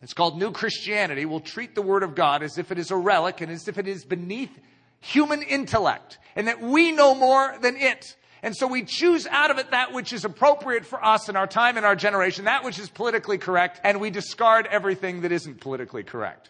it's 0.01 0.13
called 0.13 0.37
New 0.37 0.51
Christianity, 0.51 1.25
will 1.25 1.39
treat 1.39 1.75
the 1.75 1.81
Word 1.81 2.03
of 2.03 2.15
God 2.15 2.43
as 2.43 2.57
if 2.57 2.71
it 2.71 2.77
is 2.77 2.91
a 2.91 2.95
relic 2.95 3.41
and 3.41 3.51
as 3.51 3.67
if 3.67 3.77
it 3.77 3.87
is 3.87 4.05
beneath 4.05 4.57
human 4.99 5.41
intellect 5.41 6.19
and 6.35 6.47
that 6.47 6.61
we 6.61 6.91
know 6.91 7.15
more 7.15 7.55
than 7.61 7.75
it. 7.75 8.15
And 8.41 8.55
so 8.55 8.67
we 8.67 8.83
choose 8.83 9.27
out 9.27 9.51
of 9.51 9.57
it 9.57 9.71
that 9.71 9.91
which 9.91 10.13
is 10.13 10.23
appropriate 10.23 10.85
for 10.85 11.03
us 11.03 11.27
in 11.27 11.35
our 11.35 11.47
time 11.47 11.75
and 11.75 11.85
our 11.85 11.95
generation, 11.95 12.45
that 12.45 12.63
which 12.63 12.79
is 12.79 12.89
politically 12.89 13.37
correct, 13.37 13.81
and 13.83 13.99
we 13.99 14.09
discard 14.09 14.67
everything 14.67 15.21
that 15.21 15.31
isn't 15.31 15.59
politically 15.59 16.03
correct. 16.03 16.49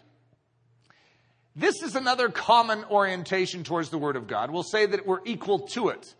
This 1.60 1.82
is 1.82 1.94
another 1.94 2.30
common 2.30 2.84
orientation 2.84 3.64
towards 3.64 3.90
the 3.90 3.98
Word 3.98 4.16
of 4.16 4.26
God. 4.26 4.50
We'll 4.50 4.62
say 4.62 4.86
that 4.86 5.06
we're 5.06 5.20
equal 5.26 5.58
to 5.74 5.90
it. 5.90 6.14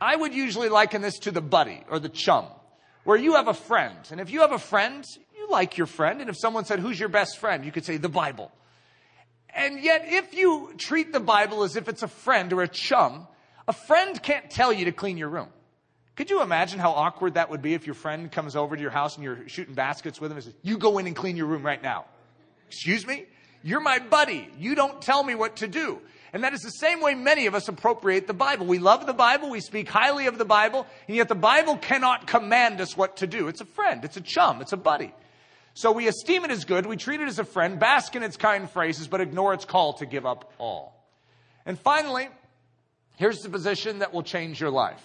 I 0.00 0.14
would 0.14 0.32
usually 0.32 0.68
liken 0.68 1.02
this 1.02 1.18
to 1.20 1.32
the 1.32 1.40
buddy 1.40 1.82
or 1.90 1.98
the 1.98 2.08
chum, 2.08 2.46
where 3.02 3.16
you 3.16 3.34
have 3.34 3.48
a 3.48 3.54
friend. 3.54 3.98
And 4.12 4.20
if 4.20 4.30
you 4.30 4.42
have 4.42 4.52
a 4.52 4.60
friend, 4.60 5.04
you 5.36 5.50
like 5.50 5.76
your 5.76 5.88
friend. 5.88 6.20
And 6.20 6.30
if 6.30 6.36
someone 6.38 6.66
said, 6.66 6.78
Who's 6.78 7.00
your 7.00 7.08
best 7.08 7.38
friend? 7.38 7.64
You 7.64 7.72
could 7.72 7.84
say, 7.84 7.96
The 7.96 8.08
Bible. 8.08 8.52
And 9.52 9.80
yet, 9.82 10.04
if 10.06 10.34
you 10.34 10.72
treat 10.78 11.12
the 11.12 11.18
Bible 11.18 11.64
as 11.64 11.74
if 11.74 11.88
it's 11.88 12.04
a 12.04 12.08
friend 12.08 12.52
or 12.52 12.62
a 12.62 12.68
chum, 12.68 13.26
a 13.66 13.72
friend 13.72 14.22
can't 14.22 14.50
tell 14.50 14.72
you 14.72 14.84
to 14.84 14.92
clean 14.92 15.18
your 15.18 15.30
room. 15.30 15.48
Could 16.14 16.30
you 16.30 16.42
imagine 16.42 16.78
how 16.78 16.92
awkward 16.92 17.34
that 17.34 17.50
would 17.50 17.60
be 17.60 17.74
if 17.74 17.86
your 17.86 17.94
friend 17.94 18.30
comes 18.30 18.54
over 18.54 18.76
to 18.76 18.80
your 18.80 18.92
house 18.92 19.16
and 19.16 19.24
you're 19.24 19.48
shooting 19.48 19.74
baskets 19.74 20.20
with 20.20 20.30
him 20.30 20.36
and 20.36 20.44
says, 20.44 20.54
You 20.62 20.78
go 20.78 20.98
in 20.98 21.08
and 21.08 21.16
clean 21.16 21.36
your 21.36 21.46
room 21.46 21.66
right 21.66 21.82
now? 21.82 22.04
Excuse 22.68 23.04
me? 23.04 23.26
You're 23.62 23.80
my 23.80 23.98
buddy. 23.98 24.48
You 24.58 24.74
don't 24.74 25.02
tell 25.02 25.22
me 25.22 25.34
what 25.34 25.56
to 25.56 25.68
do. 25.68 26.00
And 26.32 26.44
that 26.44 26.54
is 26.54 26.60
the 26.60 26.70
same 26.70 27.00
way 27.00 27.14
many 27.14 27.46
of 27.46 27.54
us 27.54 27.68
appropriate 27.68 28.26
the 28.26 28.34
Bible. 28.34 28.66
We 28.66 28.78
love 28.78 29.06
the 29.06 29.12
Bible, 29.12 29.50
we 29.50 29.60
speak 29.60 29.88
highly 29.88 30.26
of 30.26 30.38
the 30.38 30.44
Bible, 30.44 30.86
and 31.08 31.16
yet 31.16 31.28
the 31.28 31.34
Bible 31.34 31.76
cannot 31.76 32.26
command 32.26 32.80
us 32.80 32.96
what 32.96 33.16
to 33.18 33.26
do. 33.26 33.48
It's 33.48 33.60
a 33.60 33.64
friend, 33.64 34.04
it's 34.04 34.16
a 34.16 34.20
chum, 34.20 34.60
it's 34.60 34.72
a 34.72 34.76
buddy. 34.76 35.12
So 35.74 35.90
we 35.90 36.06
esteem 36.06 36.44
it 36.44 36.50
as 36.50 36.64
good, 36.64 36.86
we 36.86 36.96
treat 36.96 37.20
it 37.20 37.28
as 37.28 37.40
a 37.40 37.44
friend, 37.44 37.80
bask 37.80 38.14
in 38.14 38.22
its 38.22 38.36
kind 38.36 38.70
phrases, 38.70 39.08
but 39.08 39.20
ignore 39.20 39.54
its 39.54 39.64
call 39.64 39.94
to 39.94 40.06
give 40.06 40.24
up 40.24 40.52
all. 40.58 41.04
And 41.66 41.78
finally, 41.78 42.28
here's 43.16 43.40
the 43.40 43.48
position 43.48 43.98
that 43.98 44.12
will 44.12 44.22
change 44.22 44.60
your 44.60 44.70
life. 44.70 45.02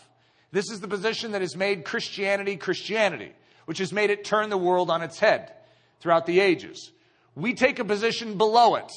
This 0.52 0.70
is 0.70 0.80
the 0.80 0.88
position 0.88 1.32
that 1.32 1.42
has 1.42 1.56
made 1.56 1.86
Christianity 1.86 2.56
Christianity, 2.56 3.34
which 3.66 3.80
has 3.80 3.92
made 3.92 4.12
it 4.12 4.24
turn 4.24 4.50
the 4.50 4.58
world 4.58 4.92
on 4.92 5.02
its 5.02 5.20
head 5.20 5.52
throughout 6.00 6.28
the 6.28 6.40
ages. 6.40 6.92
We 7.36 7.54
take 7.54 7.80
a 7.80 7.86
position 7.86 8.38
below 8.38 8.76
it. 8.76 8.92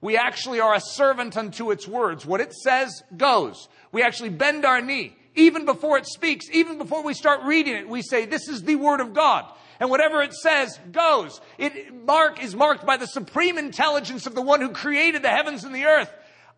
We 0.00 0.16
actually 0.16 0.60
are 0.60 0.74
a 0.74 0.80
servant 0.80 1.36
unto 1.36 1.70
its 1.70 1.86
words. 1.86 2.26
What 2.26 2.40
it 2.40 2.52
says 2.52 3.02
goes. 3.16 3.68
We 3.92 4.02
actually 4.02 4.30
bend 4.30 4.64
our 4.64 4.80
knee. 4.80 5.16
Even 5.34 5.64
before 5.64 5.98
it 5.98 6.06
speaks, 6.06 6.46
even 6.52 6.78
before 6.78 7.02
we 7.02 7.14
start 7.14 7.42
reading 7.42 7.74
it, 7.74 7.88
we 7.88 8.02
say, 8.02 8.24
This 8.24 8.48
is 8.48 8.62
the 8.62 8.76
word 8.76 9.00
of 9.00 9.14
God 9.14 9.46
and 9.80 9.90
whatever 9.90 10.22
it 10.22 10.32
says 10.32 10.78
goes. 10.92 11.40
It 11.58 11.94
mark 11.94 12.42
is 12.42 12.54
marked 12.54 12.86
by 12.86 12.96
the 12.96 13.06
supreme 13.06 13.58
intelligence 13.58 14.26
of 14.26 14.34
the 14.34 14.42
one 14.42 14.60
who 14.60 14.70
created 14.70 15.22
the 15.22 15.30
heavens 15.30 15.64
and 15.64 15.74
the 15.74 15.84
earth. 15.84 16.12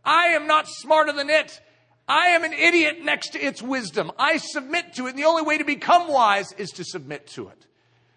I 0.04 0.28
am 0.28 0.46
not 0.46 0.66
smarter 0.68 1.12
than 1.12 1.30
it. 1.30 1.60
I 2.08 2.28
am 2.28 2.44
an 2.44 2.52
idiot 2.52 3.02
next 3.02 3.30
to 3.30 3.40
its 3.40 3.60
wisdom. 3.60 4.12
I 4.18 4.36
submit 4.36 4.94
to 4.94 5.06
it, 5.06 5.10
and 5.10 5.18
the 5.18 5.24
only 5.24 5.42
way 5.42 5.58
to 5.58 5.64
become 5.64 6.08
wise 6.08 6.52
is 6.52 6.70
to 6.72 6.84
submit 6.84 7.26
to 7.28 7.48
it. 7.48 7.66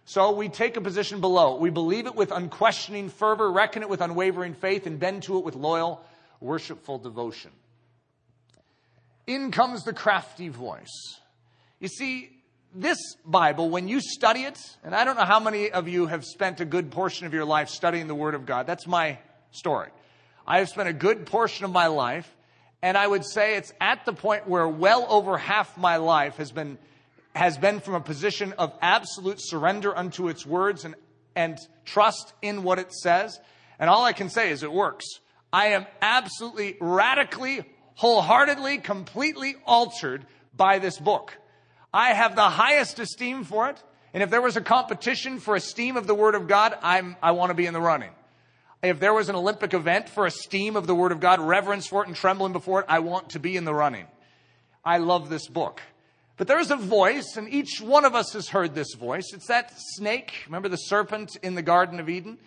So 0.10 0.32
we 0.32 0.50
take 0.50 0.76
a 0.76 0.82
position 0.82 1.22
below. 1.22 1.58
We 1.58 1.70
believe 1.70 2.08
it 2.08 2.16
with 2.16 2.32
unquestioning 2.32 3.10
fervor, 3.10 3.52
reckon 3.52 3.84
it 3.84 3.90
with 3.90 4.02
unwavering 4.02 4.56
faith, 4.56 4.88
and 4.88 5.00
bend 5.00 5.22
to 5.24 5.38
it 5.38 5.46
with 5.46 5.54
loyal, 5.54 6.04
worshipful 6.40 6.98
devotion. 6.98 7.52
In 9.28 9.52
comes 9.52 9.84
the 9.84 9.94
crafty 9.94 10.50
voice. 10.50 11.20
You 11.80 11.90
see, 11.90 12.32
this 12.74 12.98
Bible, 13.24 13.70
when 13.70 13.88
you 13.88 14.02
study 14.02 14.46
it, 14.46 14.60
and 14.84 14.96
I 14.96 15.04
don't 15.04 15.16
know 15.16 15.26
how 15.26 15.40
many 15.40 15.70
of 15.70 15.88
you 15.88 16.08
have 16.08 16.26
spent 16.26 16.60
a 16.60 16.66
good 16.66 16.90
portion 16.90 17.28
of 17.28 17.34
your 17.36 17.46
life 17.46 17.70
studying 17.70 18.08
the 18.08 18.16
Word 18.16 18.34
of 18.34 18.48
God. 18.48 18.66
That's 18.66 18.88
my 18.88 19.20
story. 19.52 19.90
I 20.48 20.58
have 20.58 20.70
spent 20.70 20.90
a 20.90 20.94
good 20.94 21.28
portion 21.28 21.66
of 21.66 21.72
my 21.72 21.86
life, 21.86 22.36
and 22.82 22.98
I 22.98 23.06
would 23.06 23.24
say 23.24 23.58
it's 23.58 23.74
at 23.80 24.06
the 24.06 24.14
point 24.14 24.48
where 24.48 24.68
well 24.68 25.06
over 25.08 25.38
half 25.38 25.78
my 25.78 25.98
life 25.98 26.38
has 26.38 26.52
been, 26.52 26.80
has 27.40 27.58
been 27.58 27.80
from 27.80 27.94
a 27.94 28.02
position 28.02 28.54
of 28.58 28.74
absolute 28.82 29.40
surrender 29.40 29.98
unto 29.98 30.28
its 30.28 30.46
words 30.46 30.84
and, 30.84 30.94
and 31.38 31.58
trust 31.86 32.34
in 32.42 32.64
what 32.64 32.80
it 32.80 32.94
says. 32.94 33.40
And 33.80 33.90
all 33.90 34.04
I 34.04 34.12
can 34.12 34.30
say 34.30 34.52
is 34.52 34.62
it 34.62 34.74
works. 34.74 35.06
I 35.54 35.68
am 35.68 35.86
absolutely 36.02 36.76
radically, 36.82 37.64
wholeheartedly, 37.96 38.80
completely 38.80 39.56
altered 39.66 40.26
by 40.54 40.80
this 40.80 41.00
book. 41.00 41.32
I 41.94 42.10
have 42.10 42.36
the 42.36 42.42
highest 42.42 43.00
esteem 43.00 43.46
for 43.46 43.70
it. 43.70 43.82
And 44.14 44.22
if 44.22 44.30
there 44.30 44.42
was 44.42 44.58
a 44.58 44.62
competition 44.62 45.40
for 45.40 45.56
esteem 45.56 45.96
of 45.96 46.08
the 46.08 46.16
Word 46.16 46.36
of 46.36 46.50
God, 46.50 46.78
I'm, 46.82 47.16
I 47.24 47.32
want 47.32 47.52
to 47.52 47.56
be 47.56 47.68
in 47.68 47.74
the 47.74 47.80
running. 47.80 48.12
If 48.84 49.00
there 49.00 49.14
was 49.14 49.30
an 49.30 49.38
Olympic 49.38 49.74
event 49.74 50.10
for 50.10 50.26
esteem 50.26 50.76
of 50.76 50.88
the 50.88 50.96
Word 50.96 51.14
of 51.14 51.22
God, 51.22 51.40
reverence 51.40 51.88
for 51.88 52.04
it 52.04 52.08
and 52.08 52.18
trembling 52.18 52.52
before 52.52 52.82
it, 52.82 52.88
I 52.90 53.00
want 53.00 53.30
to 53.30 53.40
be 53.40 53.56
in 53.56 53.64
the 53.64 53.74
running. 53.74 54.08
I 54.84 54.98
love 54.98 55.30
this 55.30 55.48
book. 55.48 55.80
But 56.40 56.48
there's 56.48 56.72
a 56.72 56.78
voice, 56.78 57.36
and 57.36 57.50
each 57.50 57.82
one 57.82 58.06
of 58.06 58.16
us 58.16 58.32
has 58.32 58.48
heard 58.48 58.74
this 58.74 58.94
voice. 58.94 59.34
It's 59.34 59.48
that 59.48 59.74
snake. 59.76 60.32
Remember 60.46 60.70
the 60.70 60.78
serpent 60.78 61.36
in 61.44 61.56
the 61.56 61.62
Garden 61.62 62.00
of 62.00 62.08
Eden? 62.08 62.38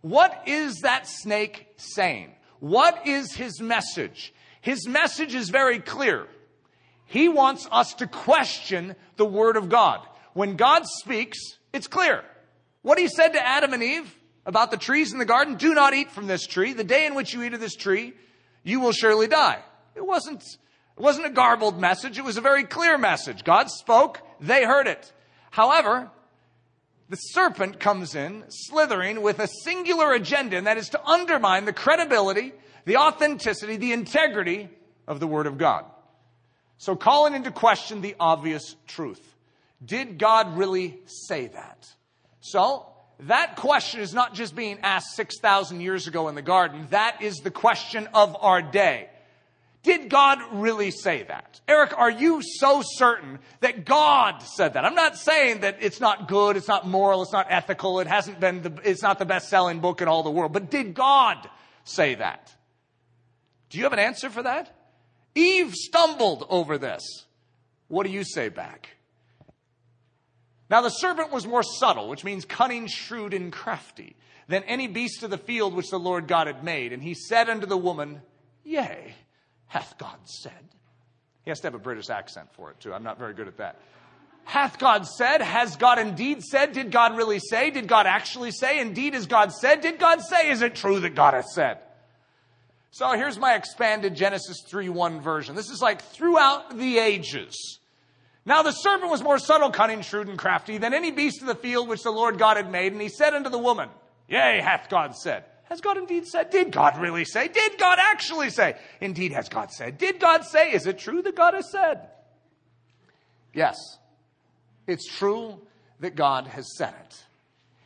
What 0.00 0.44
is 0.46 0.80
that 0.80 1.06
snake 1.06 1.66
saying? 1.76 2.32
What 2.60 3.06
is 3.06 3.34
his 3.34 3.60
message? 3.60 4.32
His 4.62 4.88
message 4.88 5.34
is 5.34 5.50
very 5.50 5.80
clear. 5.80 6.28
He 7.04 7.28
wants 7.28 7.68
us 7.70 7.92
to 7.96 8.06
question 8.06 8.96
the 9.16 9.26
Word 9.26 9.58
of 9.58 9.68
God. 9.68 10.00
When 10.32 10.56
God 10.56 10.86
speaks, 10.86 11.38
it's 11.74 11.88
clear. 11.88 12.24
What 12.80 12.98
he 12.98 13.06
said 13.06 13.34
to 13.34 13.46
Adam 13.46 13.74
and 13.74 13.82
Eve 13.82 14.16
about 14.46 14.70
the 14.70 14.78
trees 14.78 15.12
in 15.12 15.18
the 15.18 15.26
garden, 15.26 15.56
do 15.56 15.74
not 15.74 15.92
eat 15.92 16.10
from 16.10 16.26
this 16.26 16.46
tree. 16.46 16.72
The 16.72 16.84
day 16.84 17.04
in 17.04 17.14
which 17.14 17.34
you 17.34 17.42
eat 17.42 17.52
of 17.52 17.60
this 17.60 17.76
tree, 17.76 18.14
you 18.62 18.80
will 18.80 18.92
surely 18.92 19.26
die. 19.26 19.62
It 19.94 20.06
wasn't 20.06 20.42
it 20.96 21.02
wasn't 21.02 21.26
a 21.26 21.30
garbled 21.30 21.80
message, 21.80 22.18
it 22.18 22.24
was 22.24 22.36
a 22.36 22.42
very 22.42 22.64
clear 22.64 22.98
message. 22.98 23.44
God 23.44 23.70
spoke, 23.70 24.20
they 24.40 24.64
heard 24.64 24.86
it. 24.86 25.12
However, 25.50 26.10
the 27.08 27.16
serpent 27.16 27.78
comes 27.78 28.14
in, 28.14 28.44
slithering 28.48 29.22
with 29.22 29.38
a 29.38 29.48
singular 29.64 30.12
agenda, 30.12 30.56
and 30.56 30.66
that 30.66 30.78
is 30.78 30.88
to 30.90 31.04
undermine 31.04 31.64
the 31.64 31.72
credibility, 31.72 32.52
the 32.84 32.96
authenticity, 32.96 33.76
the 33.76 33.92
integrity 33.92 34.70
of 35.06 35.20
the 35.20 35.26
Word 35.26 35.46
of 35.46 35.58
God. 35.58 35.84
So, 36.78 36.96
calling 36.96 37.34
into 37.34 37.50
question 37.50 38.00
the 38.00 38.16
obvious 38.18 38.76
truth. 38.86 39.22
Did 39.84 40.18
God 40.18 40.56
really 40.56 40.98
say 41.06 41.48
that? 41.48 41.86
So, 42.40 42.86
that 43.20 43.56
question 43.56 44.00
is 44.00 44.14
not 44.14 44.34
just 44.34 44.56
being 44.56 44.78
asked 44.82 45.14
6,000 45.14 45.80
years 45.80 46.06
ago 46.06 46.28
in 46.28 46.34
the 46.34 46.42
garden. 46.42 46.86
That 46.90 47.22
is 47.22 47.38
the 47.38 47.50
question 47.50 48.08
of 48.14 48.36
our 48.40 48.62
day. 48.62 49.10
Did 49.82 50.10
God 50.10 50.38
really 50.52 50.92
say 50.92 51.24
that? 51.24 51.60
Eric, 51.66 51.98
are 51.98 52.10
you 52.10 52.40
so 52.40 52.82
certain 52.84 53.40
that 53.60 53.84
God 53.84 54.40
said 54.42 54.74
that? 54.74 54.84
I'm 54.84 54.94
not 54.94 55.16
saying 55.16 55.60
that 55.60 55.78
it's 55.80 56.00
not 56.00 56.28
good, 56.28 56.56
it's 56.56 56.68
not 56.68 56.86
moral, 56.86 57.22
it's 57.22 57.32
not 57.32 57.48
ethical, 57.50 57.98
it 57.98 58.06
hasn't 58.06 58.38
been 58.38 58.62
the, 58.62 58.78
it's 58.84 59.02
not 59.02 59.18
the 59.18 59.24
best 59.24 59.48
selling 59.48 59.80
book 59.80 60.00
in 60.00 60.06
all 60.06 60.22
the 60.22 60.30
world, 60.30 60.52
but 60.52 60.70
did 60.70 60.94
God 60.94 61.48
say 61.82 62.14
that? 62.14 62.54
Do 63.70 63.78
you 63.78 63.84
have 63.84 63.92
an 63.92 63.98
answer 63.98 64.30
for 64.30 64.44
that? 64.44 64.72
Eve 65.34 65.74
stumbled 65.74 66.46
over 66.48 66.78
this. 66.78 67.24
What 67.88 68.06
do 68.06 68.12
you 68.12 68.22
say 68.22 68.50
back? 68.50 68.90
Now 70.70 70.80
the 70.80 70.90
serpent 70.90 71.32
was 71.32 71.46
more 71.46 71.62
subtle, 71.62 72.08
which 72.08 72.22
means 72.22 72.44
cunning, 72.44 72.86
shrewd, 72.86 73.34
and 73.34 73.52
crafty, 73.52 74.14
than 74.46 74.62
any 74.64 74.86
beast 74.86 75.22
of 75.22 75.30
the 75.30 75.38
field 75.38 75.74
which 75.74 75.90
the 75.90 75.98
Lord 75.98 76.28
God 76.28 76.46
had 76.46 76.62
made. 76.62 76.92
And 76.92 77.02
he 77.02 77.14
said 77.14 77.48
unto 77.48 77.66
the 77.66 77.76
woman, 77.76 78.22
Yea, 78.64 79.14
hath 79.72 79.96
God 79.96 80.18
said. 80.24 80.52
He 81.44 81.50
has 81.50 81.60
to 81.60 81.68
have 81.68 81.74
a 81.74 81.78
British 81.78 82.10
accent 82.10 82.50
for 82.52 82.70
it, 82.70 82.78
too. 82.78 82.92
I'm 82.92 83.02
not 83.02 83.18
very 83.18 83.32
good 83.32 83.48
at 83.48 83.56
that. 83.56 83.80
Hath 84.44 84.78
God 84.78 85.06
said? 85.06 85.40
Has 85.40 85.76
God 85.76 85.98
indeed 85.98 86.42
said? 86.42 86.74
Did 86.74 86.90
God 86.90 87.16
really 87.16 87.38
say? 87.38 87.70
Did 87.70 87.88
God 87.88 88.06
actually 88.06 88.50
say? 88.50 88.80
Indeed, 88.80 89.14
has 89.14 89.26
God 89.26 89.50
said? 89.50 89.80
Did 89.80 89.98
God 89.98 90.20
say? 90.20 90.50
Is 90.50 90.60
it 90.60 90.74
true 90.74 91.00
that 91.00 91.14
God 91.14 91.32
has 91.32 91.54
said? 91.54 91.78
So 92.90 93.12
here's 93.12 93.38
my 93.38 93.54
expanded 93.54 94.14
Genesis 94.14 94.62
3 94.68 94.90
1 94.90 95.22
version. 95.22 95.56
This 95.56 95.70
is 95.70 95.80
like 95.80 96.02
throughout 96.02 96.76
the 96.76 96.98
ages. 96.98 97.78
Now 98.44 98.62
the 98.62 98.72
serpent 98.72 99.10
was 99.10 99.22
more 99.22 99.38
subtle, 99.38 99.70
cunning, 99.70 100.02
shrewd, 100.02 100.28
and 100.28 100.38
crafty 100.38 100.76
than 100.76 100.92
any 100.92 101.12
beast 101.12 101.40
of 101.40 101.46
the 101.46 101.54
field 101.54 101.88
which 101.88 102.02
the 102.02 102.10
Lord 102.10 102.38
God 102.38 102.58
had 102.58 102.70
made. 102.70 102.92
And 102.92 103.00
he 103.00 103.08
said 103.08 103.32
unto 103.32 103.48
the 103.48 103.56
woman, 103.56 103.88
Yea, 104.28 104.60
hath 104.62 104.90
God 104.90 105.16
said. 105.16 105.44
Has 105.72 105.80
God 105.80 105.96
indeed 105.96 106.26
said? 106.26 106.50
Did 106.50 106.70
God 106.70 107.00
really 107.00 107.24
say? 107.24 107.48
Did 107.48 107.78
God 107.78 107.98
actually 107.98 108.50
say? 108.50 108.76
Indeed, 109.00 109.32
has 109.32 109.48
God 109.48 109.72
said? 109.72 109.96
Did 109.96 110.20
God 110.20 110.44
say? 110.44 110.72
Is 110.72 110.86
it 110.86 110.98
true 110.98 111.22
that 111.22 111.34
God 111.34 111.54
has 111.54 111.72
said? 111.72 112.08
Yes, 113.54 113.78
it's 114.86 115.10
true 115.10 115.58
that 116.00 116.14
God 116.14 116.46
has 116.46 116.76
said 116.76 116.92
it. 117.06 117.24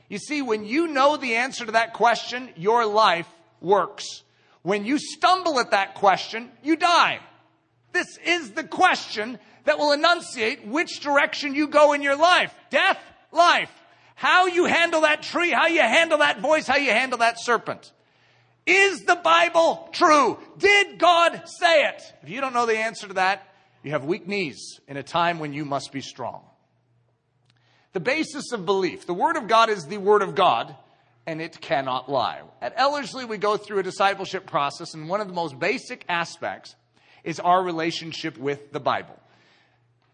You 0.09 0.19
see, 0.19 0.43
when 0.43 0.65
you 0.65 0.89
know 0.89 1.17
the 1.17 1.37
answer 1.37 1.65
to 1.65 1.73
that 1.73 1.93
question, 1.93 2.49
your 2.57 2.85
life 2.87 3.29
works. 3.61 4.25
When 4.63 4.85
you 4.85 4.99
stumble 4.99 5.61
at 5.61 5.71
that 5.71 5.95
question, 5.95 6.51
you 6.65 6.75
die. 6.75 7.21
This 7.93 8.19
is 8.19 8.51
the 8.51 8.65
question 8.65 9.39
that 9.63 9.79
will 9.79 9.93
enunciate 9.93 10.67
which 10.67 10.99
direction 10.99 11.55
you 11.55 11.69
go 11.69 11.93
in 11.93 12.03
your 12.03 12.17
life. 12.17 12.53
Death, 12.69 12.99
life. 13.31 13.71
How 14.17 14.47
you 14.47 14.65
handle 14.65 15.03
that 15.03 15.23
tree, 15.23 15.51
how 15.51 15.67
you 15.67 15.81
handle 15.81 16.19
that 16.19 16.41
voice, 16.41 16.67
how 16.67 16.77
you 16.77 16.91
handle 16.91 17.19
that 17.19 17.37
serpent. 17.39 17.93
Is 18.65 19.05
the 19.05 19.15
Bible 19.15 19.91
true? 19.93 20.39
Did 20.57 20.99
God 20.99 21.43
say 21.61 21.85
it? 21.85 22.03
If 22.23 22.31
you 22.31 22.41
don't 22.41 22.55
know 22.55 22.65
the 22.65 22.79
answer 22.79 23.07
to 23.09 23.15
that, 23.15 23.47
you 23.83 23.91
have 23.93 24.07
weak 24.07 24.27
knees 24.27 24.81
in 24.89 24.97
a 24.97 25.03
time 25.03 25.39
when 25.39 25.53
you 25.53 25.67
must 25.67 25.93
be 25.93 26.01
strong. 26.01 26.43
The 27.93 28.01
basis 28.01 28.53
of 28.53 28.65
belief. 28.65 29.07
The 29.07 29.15
Word 29.15 29.37
of 29.37 29.49
God 29.49 29.69
is 29.69 29.85
the 29.85 29.99
Word 29.99 30.23
of 30.23 30.35
God, 30.35 30.75
and 31.27 31.43
it 31.43 31.61
cannot 31.61 32.11
lie. 32.11 32.41
At 32.63 32.73
Ellerslie, 32.79 33.27
we 33.27 33.37
go 33.37 33.59
through 33.59 33.81
a 33.81 33.83
discipleship 33.83 34.47
process, 34.47 34.95
and 34.95 35.11
one 35.11 35.21
of 35.21 35.29
the 35.29 35.35
most 35.35 35.59
basic 35.59 36.07
aspects 36.09 36.75
is 37.23 37.39
our 37.39 37.63
relationship 37.63 38.39
with 38.39 38.73
the 38.73 38.81
Bible. 38.81 39.19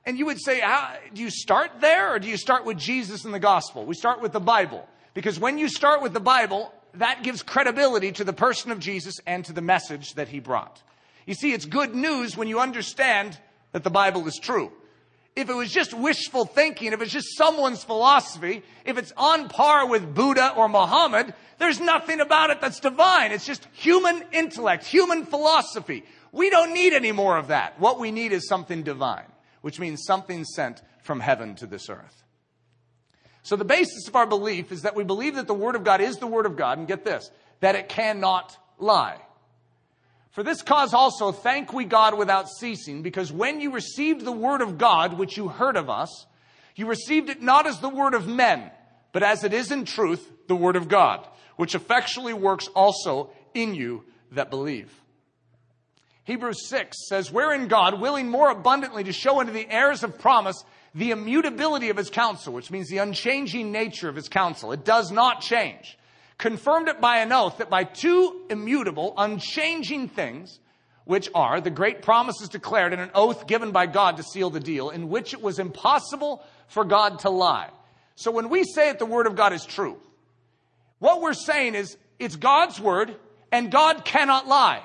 And 0.04 0.18
you 0.18 0.26
would 0.26 0.40
say, 0.40 0.61
how, 0.61 0.94
do 1.14 1.23
you 1.23 1.30
start 1.30 1.80
there 1.80 2.14
or 2.14 2.18
do 2.18 2.28
you 2.28 2.37
start 2.37 2.64
with 2.64 2.76
Jesus 2.76 3.25
and 3.25 3.32
the 3.32 3.38
gospel? 3.38 3.85
We 3.85 3.94
start 3.94 4.21
with 4.21 4.32
the 4.32 4.40
Bible. 4.40 4.87
Because 5.14 5.38
when 5.38 5.59
you 5.59 5.68
start 5.68 6.02
with 6.02 6.12
the 6.12 6.21
Bible, 6.21 6.73
that 6.94 7.23
gives 7.23 7.42
credibility 7.42 8.12
to 8.12 8.25
the 8.25 8.32
person 8.32 8.73
of 8.73 8.80
Jesus 8.80 9.21
and 9.26 9.44
to 9.44 9.52
the 9.52 9.61
message 9.61 10.14
that 10.14 10.28
he 10.28 10.40
brought. 10.40 10.82
You 11.26 11.35
see, 11.35 11.52
it's 11.52 11.66
good 11.66 11.94
news 11.94 12.37
when 12.37 12.49
you 12.49 12.59
understand 12.59 13.38
that 13.73 13.85
the 13.85 13.90
Bible 13.90 14.26
is 14.26 14.38
true. 14.42 14.73
If 15.35 15.49
it 15.49 15.54
was 15.54 15.71
just 15.71 15.94
wishful 15.94 16.44
thinking, 16.44 16.92
if 16.92 17.00
it's 17.00 17.12
just 17.12 17.38
someone's 17.38 17.85
philosophy, 17.85 18.62
if 18.85 18.99
it's 18.99 19.12
on 19.16 19.49
par 19.49 19.87
with 19.87 20.14
Buddha 20.14 20.52
or 20.56 20.68
Muhammad, 20.68 21.32
there's 21.59 21.80
nothing 21.80 22.21
about 22.21 22.50
it 22.50 22.61
that's 22.61 22.80
divine. 22.80 23.32
It's 23.32 23.47
just 23.47 23.66
human 23.73 24.25
intellect, 24.32 24.85
human 24.85 25.25
philosophy. 25.25 26.04
We 26.32 26.50
don't 26.50 26.75
need 26.75 26.92
any 26.92 27.12
more 27.12 27.38
of 27.38 27.49
that. 27.49 27.80
What 27.80 27.99
we 27.99 28.11
need 28.11 28.32
is 28.32 28.47
something 28.47 28.82
divine 28.82 29.31
which 29.62 29.81
means 29.81 30.04
something 30.04 30.45
sent 30.45 30.83
from 31.02 31.21
heaven 31.21 31.54
to 31.57 31.66
this 31.66 31.88
earth. 31.88 32.23
So 33.42 33.57
the 33.57 33.64
basis 33.64 34.07
of 34.07 34.14
our 34.14 34.26
belief 34.26 34.71
is 34.71 34.83
that 34.83 34.95
we 34.95 35.02
believe 35.02 35.35
that 35.35 35.49
the 35.49 35.54
Word 35.54 35.75
of 35.75 35.83
God 35.83 36.00
is 36.00 36.19
the 36.19 36.28
Word 36.28 36.47
of 36.47 36.57
God, 36.57 36.78
and 36.78 36.87
get 36.87 37.04
this, 37.04 37.31
that 37.61 37.75
it 37.75 37.88
cannot 37.88 38.57
lie. 38.78 39.19
For 40.31 40.42
this 40.42 40.62
cause 40.62 40.95
also 40.95 41.33
thank 41.33 41.73
we 41.73 41.85
God 41.85 42.16
without 42.16 42.49
ceasing, 42.49 43.02
because 43.02 43.33
when 43.33 43.61
you 43.61 43.73
received 43.73 44.25
the 44.25 44.33
Word 44.33 44.61
of 44.61 44.78
God, 44.78 45.19
which 45.19 45.37
you 45.37 45.49
heard 45.49 45.76
of 45.76 45.90
us, 45.90 46.26
you 46.76 46.87
received 46.87 47.28
it 47.31 47.42
not 47.42 47.66
as 47.66 47.81
the 47.81 47.88
Word 47.88 48.14
of 48.14 48.26
men, 48.26 48.71
but 49.12 49.23
as 49.23 49.45
it 49.45 49.52
is 49.52 49.71
in 49.71 49.85
truth 49.85 50.31
the 50.47 50.57
Word 50.57 50.76
of 50.76 50.88
God, 50.88 51.26
which 51.57 51.75
effectually 51.75 52.33
works 52.33 52.69
also 52.69 53.31
in 53.54 53.75
you 53.75 54.04
that 54.31 54.50
believe. 54.50 55.01
Hebrews 56.24 56.68
6 56.68 57.08
says, 57.08 57.32
Wherein 57.32 57.68
God, 57.68 58.00
willing 58.00 58.28
more 58.28 58.50
abundantly 58.50 59.04
to 59.04 59.12
show 59.12 59.40
unto 59.40 59.52
the 59.52 59.68
heirs 59.68 60.04
of 60.04 60.18
promise 60.18 60.62
the 60.94 61.10
immutability 61.10 61.90
of 61.90 61.96
his 61.96 62.10
counsel, 62.10 62.52
which 62.52 62.70
means 62.70 62.88
the 62.88 62.98
unchanging 62.98 63.72
nature 63.72 64.08
of 64.08 64.16
his 64.16 64.28
counsel. 64.28 64.72
It 64.72 64.84
does 64.84 65.10
not 65.10 65.40
change. 65.40 65.98
Confirmed 66.38 66.88
it 66.88 67.00
by 67.00 67.18
an 67.18 67.32
oath 67.32 67.58
that 67.58 67.70
by 67.70 67.84
two 67.84 68.42
immutable, 68.50 69.14
unchanging 69.16 70.08
things, 70.08 70.58
which 71.04 71.28
are 71.34 71.60
the 71.60 71.70
great 71.70 72.02
promises 72.02 72.48
declared 72.48 72.92
and 72.92 73.02
an 73.02 73.10
oath 73.14 73.46
given 73.46 73.72
by 73.72 73.86
God 73.86 74.16
to 74.18 74.22
seal 74.22 74.50
the 74.50 74.60
deal, 74.60 74.90
in 74.90 75.08
which 75.08 75.34
it 75.34 75.42
was 75.42 75.58
impossible 75.58 76.44
for 76.68 76.84
God 76.84 77.20
to 77.20 77.30
lie. 77.30 77.70
So 78.14 78.30
when 78.30 78.48
we 78.48 78.64
say 78.64 78.88
that 78.88 78.98
the 78.98 79.06
word 79.06 79.26
of 79.26 79.34
God 79.34 79.52
is 79.52 79.64
true, 79.64 79.98
what 80.98 81.20
we're 81.20 81.32
saying 81.32 81.74
is 81.74 81.96
it's 82.18 82.36
God's 82.36 82.80
word 82.80 83.16
and 83.50 83.72
God 83.72 84.04
cannot 84.04 84.46
lie. 84.46 84.82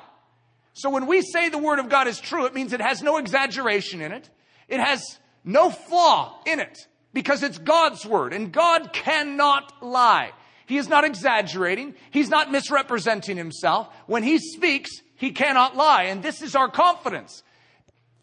So 0.78 0.92
when 0.92 1.08
we 1.08 1.24
say 1.24 1.50
the 1.50 1.58
Word 1.58 1.80
of 1.80 1.90
God 1.90 2.08
is 2.08 2.20
true, 2.20 2.46
it 2.46 2.54
means 2.54 2.72
it 2.72 2.82
has 2.82 3.02
no 3.02 3.18
exaggeration 3.18 4.00
in 4.00 4.12
it. 4.12 4.30
It 4.68 4.80
has 4.80 5.18
no 5.44 5.72
flaw 5.72 6.40
in 6.46 6.60
it 6.60 6.78
because 7.14 7.42
it's 7.42 7.58
God's 7.58 8.06
Word 8.06 8.32
and 8.32 8.52
God 8.52 8.94
cannot 8.94 9.84
lie. 9.84 10.34
He 10.68 10.78
is 10.78 10.88
not 10.88 11.04
exaggerating. 11.04 11.96
He's 12.12 12.30
not 12.30 12.52
misrepresenting 12.52 13.38
himself. 13.38 13.92
When 14.06 14.22
he 14.22 14.38
speaks, 14.38 14.92
he 15.16 15.32
cannot 15.32 15.76
lie. 15.76 16.04
And 16.04 16.22
this 16.22 16.44
is 16.44 16.56
our 16.56 16.70
confidence. 16.70 17.42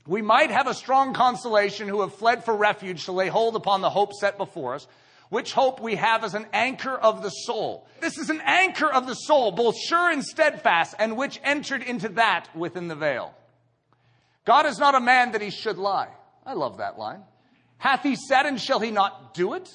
We 0.06 0.22
might 0.22 0.52
have 0.52 0.68
a 0.68 0.74
strong 0.74 1.12
consolation 1.12 1.88
who 1.88 2.02
have 2.02 2.14
fled 2.14 2.44
for 2.44 2.54
refuge 2.54 3.06
to 3.06 3.12
lay 3.12 3.26
hold 3.26 3.56
upon 3.56 3.80
the 3.80 3.90
hope 3.90 4.12
set 4.12 4.38
before 4.38 4.74
us. 4.76 4.86
Which 5.30 5.52
hope 5.52 5.80
we 5.80 5.96
have 5.96 6.24
as 6.24 6.34
an 6.34 6.46
anchor 6.52 6.94
of 6.94 7.22
the 7.22 7.30
soul. 7.30 7.86
This 8.00 8.18
is 8.18 8.30
an 8.30 8.40
anchor 8.44 8.92
of 8.92 9.06
the 9.06 9.14
soul, 9.14 9.52
both 9.52 9.76
sure 9.76 10.10
and 10.10 10.24
steadfast, 10.24 10.94
and 10.98 11.16
which 11.16 11.40
entered 11.42 11.82
into 11.82 12.08
that 12.10 12.48
within 12.54 12.88
the 12.88 12.94
veil. 12.94 13.34
God 14.44 14.66
is 14.66 14.78
not 14.78 14.94
a 14.94 15.00
man 15.00 15.32
that 15.32 15.40
he 15.40 15.50
should 15.50 15.78
lie. 15.78 16.10
I 16.44 16.52
love 16.52 16.78
that 16.78 16.98
line. 16.98 17.22
Hath 17.78 18.02
he 18.02 18.16
said 18.16 18.46
and 18.46 18.60
shall 18.60 18.80
he 18.80 18.90
not 18.90 19.34
do 19.34 19.54
it? 19.54 19.68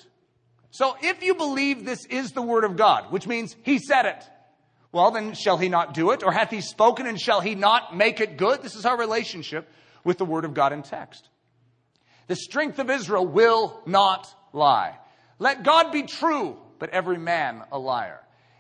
So 0.72 0.96
if 1.02 1.24
you 1.24 1.36
believe 1.36 1.84
this 1.84 2.06
is 2.06 2.32
the 2.32 2.42
word 2.42 2.64
of 2.64 2.78
God, 2.78 3.12
which 3.12 3.28
means 3.28 3.56
he 3.64 3.80
said 3.80 4.06
it, 4.06 4.24
well, 4.92 5.12
then 5.12 5.34
shall 5.34 5.58
he 5.58 5.70
not 5.70 5.94
do 5.94 6.12
it? 6.12 6.24
Or 6.24 6.32
hath 6.32 6.50
he 6.50 6.62
spoken 6.62 7.06
and 7.06 7.20
shall 7.20 7.42
he 7.42 7.56
not 7.56 7.96
make 7.96 8.20
it 8.22 8.38
good? 8.38 8.62
This 8.62 8.76
is 8.76 8.86
our 8.86 8.98
relationship 8.98 9.68
with 10.04 10.18
the 10.18 10.26
word 10.26 10.46
of 10.46 10.54
God 10.54 10.74
in 10.74 10.82
text. 10.82 11.30
The 12.28 12.36
strength 12.36 12.80
of 12.80 12.90
Israel 12.90 13.26
will 13.26 13.82
not 13.86 14.28
lie. 14.54 14.98
Let 15.40 15.64
God 15.64 15.92
be 15.92 16.04
true, 16.04 16.58
but 16.78 16.90
every 16.90 17.18
man 17.18 17.64
a 17.72 17.80
liar. 17.80 18.20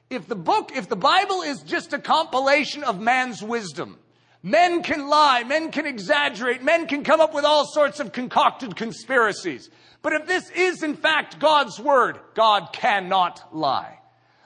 If 0.10 0.28
the 0.28 0.36
book, 0.36 0.72
if 0.76 0.90
the 0.90 0.96
Bible 0.96 1.42
is 1.42 1.62
just 1.62 1.94
a 1.94 2.00
compilation 2.00 2.84
of 2.84 3.00
man's 3.00 3.44
wisdom, 3.44 4.00
men 4.42 4.82
can 4.82 5.08
lie, 5.08 5.44
men 5.44 5.72
can 5.72 5.86
exaggerate, 5.86 6.64
men 6.64 6.88
can 6.88 7.04
come 7.04 7.22
up 7.22 7.34
with 7.34 7.46
all 7.46 7.66
sorts 7.66 8.00
of 8.00 8.12
concocted 8.12 8.76
conspiracies. 8.76 9.70
But 10.02 10.14
if 10.14 10.26
this 10.26 10.50
is 10.52 10.82
in 10.82 10.96
fact 10.96 11.40
God's 11.40 11.80
word, 11.80 12.18
God 12.34 12.70
cannot 12.72 13.54
lie. 13.54 14.00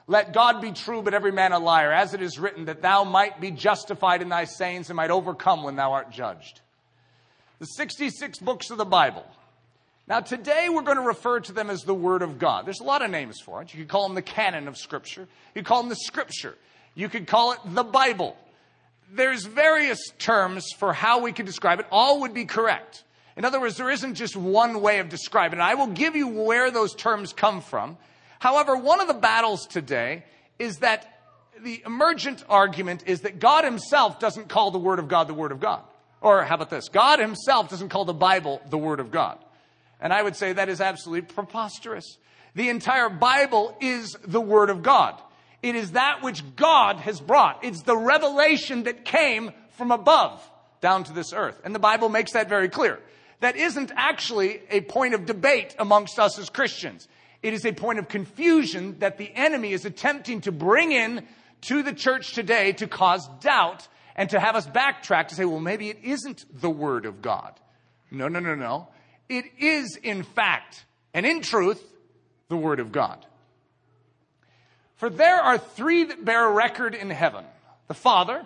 Let 0.06 0.34
God 0.34 0.60
be 0.60 0.72
true, 0.72 1.02
but 1.02 1.14
every 1.14 1.32
man 1.32 1.52
a 1.52 1.58
liar, 1.58 1.90
as 1.90 2.12
it 2.12 2.20
is 2.20 2.38
written, 2.38 2.66
that 2.66 2.82
thou 2.82 3.04
might 3.04 3.40
be 3.40 3.50
justified 3.50 4.20
in 4.20 4.28
thy 4.28 4.44
sayings 4.44 4.90
and 4.90 4.96
might 4.96 5.10
overcome 5.10 5.62
when 5.62 5.76
thou 5.76 5.92
art 5.92 6.10
judged. 6.10 6.60
The 7.58 7.66
66 7.66 8.38
books 8.40 8.70
of 8.70 8.76
the 8.76 8.84
Bible. 8.84 9.24
Now, 10.06 10.20
today 10.20 10.68
we're 10.68 10.82
going 10.82 10.98
to 10.98 11.02
refer 11.02 11.40
to 11.40 11.52
them 11.52 11.70
as 11.70 11.82
the 11.82 11.94
Word 11.94 12.20
of 12.20 12.38
God. 12.38 12.66
There's 12.66 12.80
a 12.80 12.84
lot 12.84 13.02
of 13.02 13.10
names 13.10 13.40
for 13.40 13.62
it. 13.62 13.72
You 13.72 13.80
could 13.80 13.88
call 13.88 14.06
them 14.06 14.14
the 14.14 14.22
canon 14.22 14.68
of 14.68 14.76
Scripture. 14.76 15.22
You 15.22 15.62
could 15.62 15.64
call 15.64 15.80
them 15.80 15.88
the 15.88 15.96
Scripture. 15.96 16.56
You 16.94 17.08
could 17.08 17.26
call 17.26 17.52
it 17.52 17.58
the 17.64 17.84
Bible. 17.84 18.36
There's 19.10 19.46
various 19.46 19.98
terms 20.18 20.66
for 20.76 20.92
how 20.92 21.20
we 21.20 21.32
could 21.32 21.46
describe 21.46 21.80
it. 21.80 21.86
All 21.90 22.20
would 22.20 22.34
be 22.34 22.44
correct. 22.44 23.02
In 23.36 23.46
other 23.46 23.58
words, 23.58 23.78
there 23.78 23.90
isn't 23.90 24.14
just 24.14 24.36
one 24.36 24.82
way 24.82 24.98
of 24.98 25.08
describing 25.08 25.58
it. 25.58 25.62
I 25.62 25.74
will 25.74 25.88
give 25.88 26.14
you 26.16 26.28
where 26.28 26.70
those 26.70 26.94
terms 26.94 27.32
come 27.32 27.62
from. 27.62 27.96
However, 28.38 28.76
one 28.76 29.00
of 29.00 29.08
the 29.08 29.14
battles 29.14 29.66
today 29.66 30.24
is 30.58 30.78
that 30.78 31.10
the 31.62 31.82
emergent 31.86 32.44
argument 32.48 33.04
is 33.06 33.22
that 33.22 33.38
God 33.38 33.64
himself 33.64 34.20
doesn't 34.20 34.50
call 34.50 34.70
the 34.70 34.78
Word 34.78 34.98
of 34.98 35.08
God 35.08 35.28
the 35.28 35.34
Word 35.34 35.50
of 35.50 35.60
God. 35.60 35.82
Or 36.20 36.44
how 36.44 36.56
about 36.56 36.68
this? 36.68 36.90
God 36.90 37.20
himself 37.20 37.70
doesn't 37.70 37.88
call 37.88 38.04
the 38.04 38.12
Bible 38.12 38.60
the 38.68 38.78
Word 38.78 39.00
of 39.00 39.10
God. 39.10 39.38
And 40.04 40.12
I 40.12 40.22
would 40.22 40.36
say 40.36 40.52
that 40.52 40.68
is 40.68 40.82
absolutely 40.82 41.22
preposterous. 41.22 42.18
The 42.54 42.68
entire 42.68 43.08
Bible 43.08 43.74
is 43.80 44.14
the 44.22 44.40
Word 44.40 44.68
of 44.68 44.82
God. 44.82 45.20
It 45.62 45.74
is 45.74 45.92
that 45.92 46.22
which 46.22 46.44
God 46.56 46.98
has 46.98 47.22
brought. 47.22 47.64
It's 47.64 47.82
the 47.82 47.96
revelation 47.96 48.82
that 48.82 49.06
came 49.06 49.50
from 49.70 49.90
above 49.90 50.46
down 50.82 51.04
to 51.04 51.12
this 51.14 51.32
earth. 51.32 51.58
And 51.64 51.74
the 51.74 51.80
Bible 51.80 52.10
makes 52.10 52.32
that 52.32 52.50
very 52.50 52.68
clear. 52.68 53.00
That 53.40 53.56
isn't 53.56 53.92
actually 53.96 54.60
a 54.68 54.82
point 54.82 55.14
of 55.14 55.24
debate 55.24 55.74
amongst 55.78 56.18
us 56.18 56.38
as 56.38 56.50
Christians. 56.50 57.08
It 57.42 57.54
is 57.54 57.64
a 57.64 57.72
point 57.72 57.98
of 57.98 58.08
confusion 58.08 58.98
that 58.98 59.16
the 59.16 59.32
enemy 59.34 59.72
is 59.72 59.86
attempting 59.86 60.42
to 60.42 60.52
bring 60.52 60.92
in 60.92 61.26
to 61.62 61.82
the 61.82 61.94
church 61.94 62.34
today 62.34 62.72
to 62.74 62.86
cause 62.86 63.26
doubt 63.40 63.88
and 64.16 64.28
to 64.30 64.38
have 64.38 64.54
us 64.54 64.66
backtrack 64.66 65.28
to 65.28 65.34
say, 65.34 65.46
well, 65.46 65.60
maybe 65.60 65.88
it 65.88 65.98
isn't 66.02 66.44
the 66.60 66.70
Word 66.70 67.06
of 67.06 67.22
God. 67.22 67.58
No, 68.10 68.28
no, 68.28 68.38
no, 68.38 68.54
no. 68.54 68.88
It 69.28 69.46
is, 69.58 69.96
in 69.96 70.22
fact, 70.22 70.84
and 71.12 71.24
in 71.24 71.40
truth, 71.40 71.82
the 72.48 72.56
Word 72.56 72.80
of 72.80 72.92
God. 72.92 73.24
For 74.96 75.10
there 75.10 75.40
are 75.40 75.58
three 75.58 76.04
that 76.04 76.24
bear 76.24 76.48
record 76.48 76.94
in 76.94 77.10
heaven 77.10 77.44
the 77.88 77.94
Father, 77.94 78.44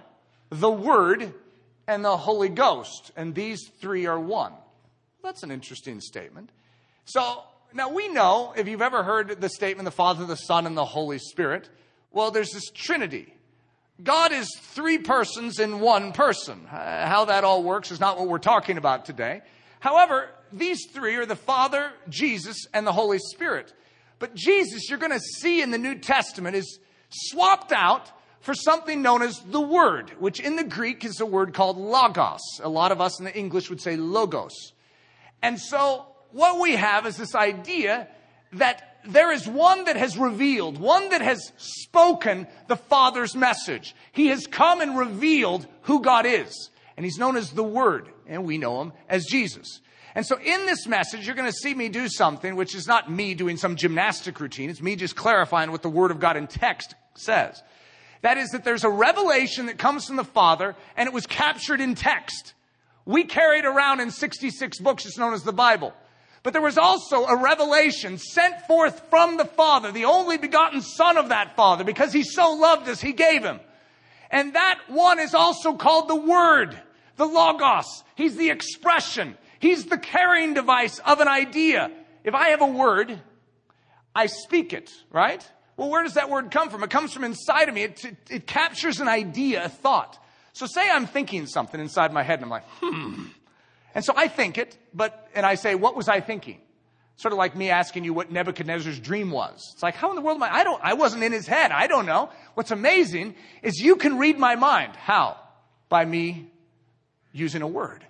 the 0.50 0.70
Word, 0.70 1.32
and 1.86 2.04
the 2.04 2.16
Holy 2.16 2.48
Ghost. 2.48 3.12
And 3.16 3.34
these 3.34 3.68
three 3.80 4.06
are 4.06 4.18
one. 4.18 4.52
That's 5.22 5.42
an 5.42 5.50
interesting 5.50 6.00
statement. 6.00 6.50
So, 7.04 7.42
now 7.72 7.90
we 7.90 8.08
know, 8.08 8.54
if 8.56 8.66
you've 8.66 8.82
ever 8.82 9.02
heard 9.02 9.40
the 9.40 9.48
statement, 9.48 9.84
the 9.84 9.90
Father, 9.90 10.24
the 10.24 10.36
Son, 10.36 10.66
and 10.66 10.76
the 10.76 10.84
Holy 10.84 11.18
Spirit, 11.18 11.68
well, 12.10 12.30
there's 12.30 12.50
this 12.50 12.70
Trinity. 12.70 13.34
God 14.02 14.32
is 14.32 14.48
three 14.60 14.98
persons 14.98 15.58
in 15.58 15.80
one 15.80 16.12
person. 16.12 16.64
How 16.66 17.26
that 17.26 17.44
all 17.44 17.62
works 17.62 17.90
is 17.90 18.00
not 18.00 18.18
what 18.18 18.28
we're 18.28 18.38
talking 18.38 18.78
about 18.78 19.04
today. 19.04 19.42
However, 19.80 20.28
these 20.52 20.86
three 20.92 21.16
are 21.16 21.26
the 21.26 21.36
Father, 21.36 21.92
Jesus, 22.08 22.66
and 22.72 22.86
the 22.86 22.92
Holy 22.92 23.18
Spirit. 23.18 23.72
But 24.18 24.34
Jesus, 24.34 24.88
you're 24.88 24.98
going 24.98 25.12
to 25.12 25.20
see 25.20 25.62
in 25.62 25.70
the 25.70 25.78
New 25.78 25.96
Testament, 25.96 26.56
is 26.56 26.78
swapped 27.10 27.72
out 27.72 28.10
for 28.40 28.54
something 28.54 29.02
known 29.02 29.22
as 29.22 29.40
the 29.40 29.60
Word, 29.60 30.10
which 30.18 30.40
in 30.40 30.56
the 30.56 30.64
Greek 30.64 31.04
is 31.04 31.20
a 31.20 31.26
word 31.26 31.54
called 31.54 31.76
logos. 31.76 32.40
A 32.62 32.68
lot 32.68 32.92
of 32.92 33.00
us 33.00 33.18
in 33.18 33.24
the 33.24 33.36
English 33.36 33.70
would 33.70 33.80
say 33.80 33.96
logos. 33.96 34.72
And 35.42 35.58
so 35.58 36.06
what 36.32 36.60
we 36.60 36.76
have 36.76 37.06
is 37.06 37.16
this 37.16 37.34
idea 37.34 38.08
that 38.54 38.98
there 39.04 39.32
is 39.32 39.46
one 39.46 39.84
that 39.84 39.96
has 39.96 40.18
revealed, 40.18 40.78
one 40.78 41.10
that 41.10 41.20
has 41.20 41.52
spoken 41.56 42.46
the 42.66 42.76
Father's 42.76 43.34
message. 43.34 43.94
He 44.12 44.28
has 44.28 44.46
come 44.46 44.80
and 44.80 44.98
revealed 44.98 45.66
who 45.82 46.02
God 46.02 46.26
is. 46.26 46.70
And 46.96 47.04
he's 47.04 47.18
known 47.18 47.36
as 47.36 47.52
the 47.52 47.62
Word, 47.62 48.08
and 48.26 48.44
we 48.44 48.58
know 48.58 48.82
him 48.82 48.92
as 49.08 49.24
Jesus. 49.24 49.80
And 50.14 50.24
so 50.24 50.38
in 50.38 50.66
this 50.66 50.86
message, 50.86 51.26
you're 51.26 51.36
going 51.36 51.50
to 51.50 51.56
see 51.56 51.74
me 51.74 51.88
do 51.88 52.08
something 52.08 52.56
which 52.56 52.74
is 52.74 52.86
not 52.86 53.10
me 53.10 53.34
doing 53.34 53.56
some 53.56 53.76
gymnastic 53.76 54.40
routine. 54.40 54.70
It's 54.70 54.82
me 54.82 54.96
just 54.96 55.16
clarifying 55.16 55.70
what 55.70 55.82
the 55.82 55.90
Word 55.90 56.10
of 56.10 56.20
God 56.20 56.36
in 56.36 56.46
text 56.46 56.94
says. 57.14 57.62
That 58.22 58.38
is 58.38 58.50
that 58.50 58.64
there's 58.64 58.84
a 58.84 58.90
revelation 58.90 59.66
that 59.66 59.78
comes 59.78 60.06
from 60.06 60.16
the 60.16 60.24
Father 60.24 60.74
and 60.96 61.06
it 61.06 61.12
was 61.12 61.26
captured 61.26 61.80
in 61.80 61.94
text. 61.94 62.54
We 63.04 63.24
carry 63.24 63.60
it 63.60 63.64
around 63.64 64.00
in 64.00 64.10
66 64.10 64.80
books. 64.80 65.06
It's 65.06 65.18
known 65.18 65.34
as 65.34 65.42
the 65.42 65.52
Bible. 65.52 65.94
But 66.42 66.52
there 66.52 66.62
was 66.62 66.78
also 66.78 67.24
a 67.24 67.36
revelation 67.36 68.18
sent 68.18 68.60
forth 68.66 69.08
from 69.10 69.36
the 69.36 69.44
Father, 69.44 69.92
the 69.92 70.04
only 70.04 70.38
begotten 70.38 70.82
Son 70.82 71.16
of 71.16 71.30
that 71.30 71.56
Father, 71.56 71.84
because 71.84 72.12
He 72.12 72.22
so 72.22 72.52
loved 72.52 72.88
us, 72.88 73.00
He 73.00 73.12
gave 73.12 73.42
Him. 73.42 73.60
And 74.30 74.54
that 74.54 74.78
one 74.88 75.18
is 75.18 75.34
also 75.34 75.74
called 75.74 76.08
the 76.08 76.16
Word, 76.16 76.80
the 77.16 77.26
Logos. 77.26 78.04
He's 78.14 78.36
the 78.36 78.50
expression. 78.50 79.36
He's 79.58 79.86
the 79.86 79.98
carrying 79.98 80.54
device 80.54 80.98
of 81.00 81.20
an 81.20 81.28
idea. 81.28 81.90
If 82.24 82.34
I 82.34 82.50
have 82.50 82.60
a 82.60 82.66
word, 82.66 83.20
I 84.14 84.26
speak 84.26 84.72
it, 84.72 84.92
right? 85.10 85.46
Well, 85.76 85.90
where 85.90 86.02
does 86.02 86.14
that 86.14 86.28
word 86.28 86.50
come 86.50 86.70
from? 86.70 86.82
It 86.82 86.90
comes 86.90 87.12
from 87.12 87.24
inside 87.24 87.68
of 87.68 87.74
me. 87.74 87.84
It, 87.84 88.04
it, 88.04 88.16
it 88.30 88.46
captures 88.46 89.00
an 89.00 89.08
idea, 89.08 89.64
a 89.64 89.68
thought. 89.68 90.18
So 90.52 90.66
say 90.66 90.88
I'm 90.90 91.06
thinking 91.06 91.46
something 91.46 91.80
inside 91.80 92.12
my 92.12 92.24
head 92.24 92.40
and 92.40 92.44
I'm 92.44 92.50
like, 92.50 92.64
hmm. 92.80 93.26
And 93.94 94.04
so 94.04 94.12
I 94.16 94.28
think 94.28 94.58
it, 94.58 94.76
but, 94.92 95.28
and 95.34 95.46
I 95.46 95.54
say, 95.54 95.74
what 95.74 95.96
was 95.96 96.08
I 96.08 96.20
thinking? 96.20 96.60
Sort 97.16 97.32
of 97.32 97.38
like 97.38 97.56
me 97.56 97.70
asking 97.70 98.04
you 98.04 98.14
what 98.14 98.30
Nebuchadnezzar's 98.30 99.00
dream 99.00 99.30
was. 99.30 99.70
It's 99.72 99.82
like, 99.82 99.94
how 99.94 100.10
in 100.10 100.16
the 100.16 100.22
world 100.22 100.36
am 100.36 100.42
I? 100.42 100.54
I 100.54 100.64
don't, 100.64 100.82
I 100.82 100.94
wasn't 100.94 101.24
in 101.24 101.32
his 101.32 101.46
head. 101.46 101.72
I 101.72 101.86
don't 101.86 102.06
know. 102.06 102.30
What's 102.54 102.70
amazing 102.70 103.34
is 103.62 103.80
you 103.80 103.96
can 103.96 104.18
read 104.18 104.38
my 104.38 104.54
mind. 104.54 104.94
How? 104.94 105.36
By 105.88 106.04
me 106.04 106.50
using 107.32 107.62
a 107.62 107.66
word. 107.66 108.04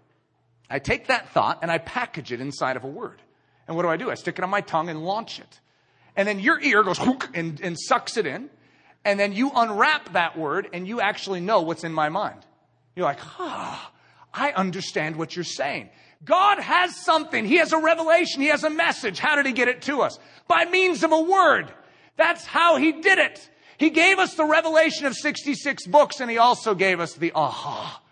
I 0.71 0.79
take 0.79 1.07
that 1.09 1.31
thought 1.31 1.61
and 1.63 1.71
I 1.71 1.79
package 1.79 2.33
it 2.33 2.41
inside 2.41 2.77
of 2.77 2.85
a 2.85 2.89
word. 2.89 3.21
And 3.67 3.77
what 3.77 3.83
do 3.83 3.89
I 3.89 3.97
do? 3.97 4.11
I 4.11 4.15
stick 4.15 4.39
it 4.39 4.45
on 4.45 4.51
my 4.51 4.61
tongue 4.61 4.89
and 4.89 5.05
launch 5.05 5.39
it. 5.39 5.61
And 6.17 6.27
then 6.27 6.41
your 6.41 6.61
ear 6.61 6.83
goes 6.83 6.99
and, 7.35 7.61
and 7.61 7.79
sucks 7.79 8.17
it 8.17 8.27
in. 8.27 8.51
And 9.05 9.19
then 9.19 9.33
you 9.33 9.51
unwrap 9.55 10.13
that 10.13 10.37
word 10.37 10.69
and 10.73 10.87
you 10.87 11.01
actually 11.01 11.41
know 11.41 11.63
what's 11.63 11.85
in 11.85 11.93
my 11.93 12.09
mind. 12.09 12.45
You're 12.97 13.07
like, 13.07 13.21
ah, 13.39 13.93
I 14.35 14.53
understand 14.53 15.17
what 15.17 15.37
you're 15.37 15.45
saying. 15.45 15.91
God 16.25 16.59
has 16.59 16.97
something. 16.97 17.45
He 17.45 17.59
has 17.59 17.73
a 17.73 17.79
revelation. 17.79 18.43
He 18.43 18.49
has 18.49 18.65
a 18.65 18.71
message. 18.71 19.19
How 19.19 19.37
did 19.37 19.47
he 19.47 19.53
get 19.53 19.69
it 19.69 19.83
to 19.83 20.03
us? 20.03 20.19
By 20.49 20.65
means 20.65 21.05
of 21.05 21.13
a 21.13 21.21
word. 21.21 21.73
That's 22.17 22.45
how 22.45 22.77
he 22.77 22.93
did 22.93 23.19
it. 23.19 23.49
He 23.79 23.91
gave 23.91 24.19
us 24.19 24.35
the 24.35 24.45
revelation 24.45 25.07
of 25.07 25.15
66 25.15 25.87
books 25.87 26.21
and 26.21 26.29
he 26.29 26.39
also 26.39 26.75
gave 26.75 26.99
us 26.99 27.15
the 27.15 27.31
aha. 27.33 28.03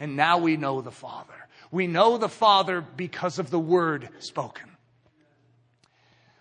And 0.00 0.16
now 0.16 0.38
we 0.38 0.56
know 0.56 0.80
the 0.80 0.90
Father. 0.90 1.34
We 1.70 1.86
know 1.86 2.18
the 2.18 2.28
Father 2.28 2.80
because 2.80 3.38
of 3.38 3.50
the 3.50 3.58
word 3.58 4.08
spoken. 4.20 4.68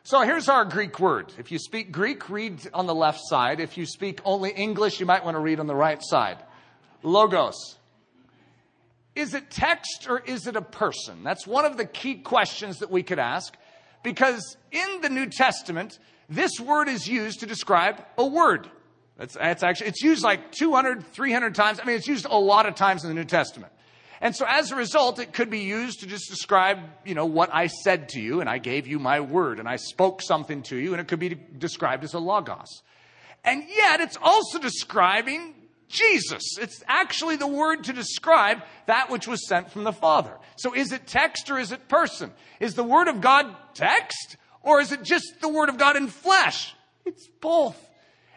So 0.04 0.22
here's 0.22 0.48
our 0.48 0.64
Greek 0.64 1.00
word. 1.02 1.34
If 1.38 1.52
you 1.52 1.60
speak 1.60 1.92
Greek, 1.92 2.30
read 2.30 2.70
on 2.74 2.88
the 2.88 2.96
left 2.96 3.20
side. 3.28 3.60
If 3.60 3.78
you 3.78 3.86
speak 3.86 4.22
only 4.24 4.52
English, 4.52 5.02
you 5.02 5.06
might 5.06 5.26
want 5.26 5.36
to 5.36 5.40
read 5.40 5.60
on 5.60 5.68
the 5.68 5.76
right 5.76 6.00
side. 6.02 6.38
Logos. 7.04 7.76
Is 9.16 9.34
it 9.34 9.50
text 9.50 10.08
or 10.08 10.20
is 10.20 10.48
it 10.48 10.56
a 10.56 10.62
person? 10.62 11.24
That's 11.24 11.46
one 11.46 11.66
of 11.66 11.76
the 11.76 11.86
key 11.86 12.16
questions 12.16 12.80
that 12.80 12.90
we 12.90 13.04
could 13.04 13.20
ask 13.20 13.54
because 14.04 14.56
in 14.72 15.02
the 15.02 15.10
New 15.10 15.26
Testament, 15.26 16.00
this 16.30 16.60
word 16.60 16.88
is 16.88 17.08
used 17.08 17.42
to 17.42 17.46
describe 17.46 18.02
a 18.18 18.26
word. 18.26 18.70
That's, 19.18 19.34
that's 19.34 19.64
actually, 19.64 19.88
it's 19.88 20.02
used 20.02 20.24
like 20.24 20.52
200, 20.52 21.12
300 21.12 21.56
times. 21.56 21.80
I 21.82 21.86
mean, 21.86 21.96
it's 21.96 22.08
used 22.08 22.26
a 22.26 22.38
lot 22.38 22.68
of 22.68 22.76
times 22.76 23.04
in 23.04 23.10
the 23.10 23.16
New 23.16 23.26
Testament. 23.26 23.74
And 24.22 24.36
so 24.36 24.46
as 24.48 24.72
a 24.72 24.76
result, 24.76 25.20
it 25.20 25.34
could 25.34 25.50
be 25.50 25.60
used 25.60 26.00
to 26.00 26.08
just 26.08 26.30
describe, 26.30 26.80
you 27.06 27.14
know, 27.14 27.26
what 27.26 27.54
I 27.54 27.68
said 27.68 28.10
to 28.10 28.20
you 28.20 28.42
and 28.42 28.50
I 28.50 28.58
gave 28.58 28.88
you 28.88 29.00
my 29.00 29.20
word 29.20 29.60
and 29.60 29.68
I 29.68 29.76
spoke 29.76 30.22
something 30.22 30.64
to 30.64 30.76
you 30.76 30.94
and 30.94 31.02
it 31.02 31.08
could 31.08 31.20
be 31.20 31.30
described 31.30 32.04
as 32.04 32.14
a 32.14 32.20
logos. 32.20 32.82
And 33.44 33.64
yet 33.68 34.02
it's 34.02 34.18
also 34.22 34.60
describing 34.60 35.54
Jesus. 35.88 36.58
It's 36.60 36.84
actually 36.88 37.38
the 37.38 37.48
word 37.48 37.86
to 37.86 37.94
describe 37.94 38.64
that 38.88 39.10
which 39.10 39.28
was 39.28 39.48
sent 39.48 39.72
from 39.72 39.84
the 39.84 39.94
Father. 39.94 40.36
So 40.58 40.74
is 40.74 40.92
it 40.92 41.08
text 41.08 41.50
or 41.50 41.60
is 41.60 41.72
it 41.72 41.88
person? 41.88 42.32
Is 42.60 42.74
the 42.74 42.84
word 42.84 43.08
of 43.08 43.22
God 43.22 43.56
text 43.74 44.38
or 44.64 44.82
is 44.82 44.92
it 44.92 45.04
just 45.04 45.40
the 45.42 45.50
word 45.50 45.70
of 45.70 45.78
God 45.78 45.96
in 45.96 46.08
flesh? 46.08 46.76
It's 47.06 47.28
both. 47.40 47.87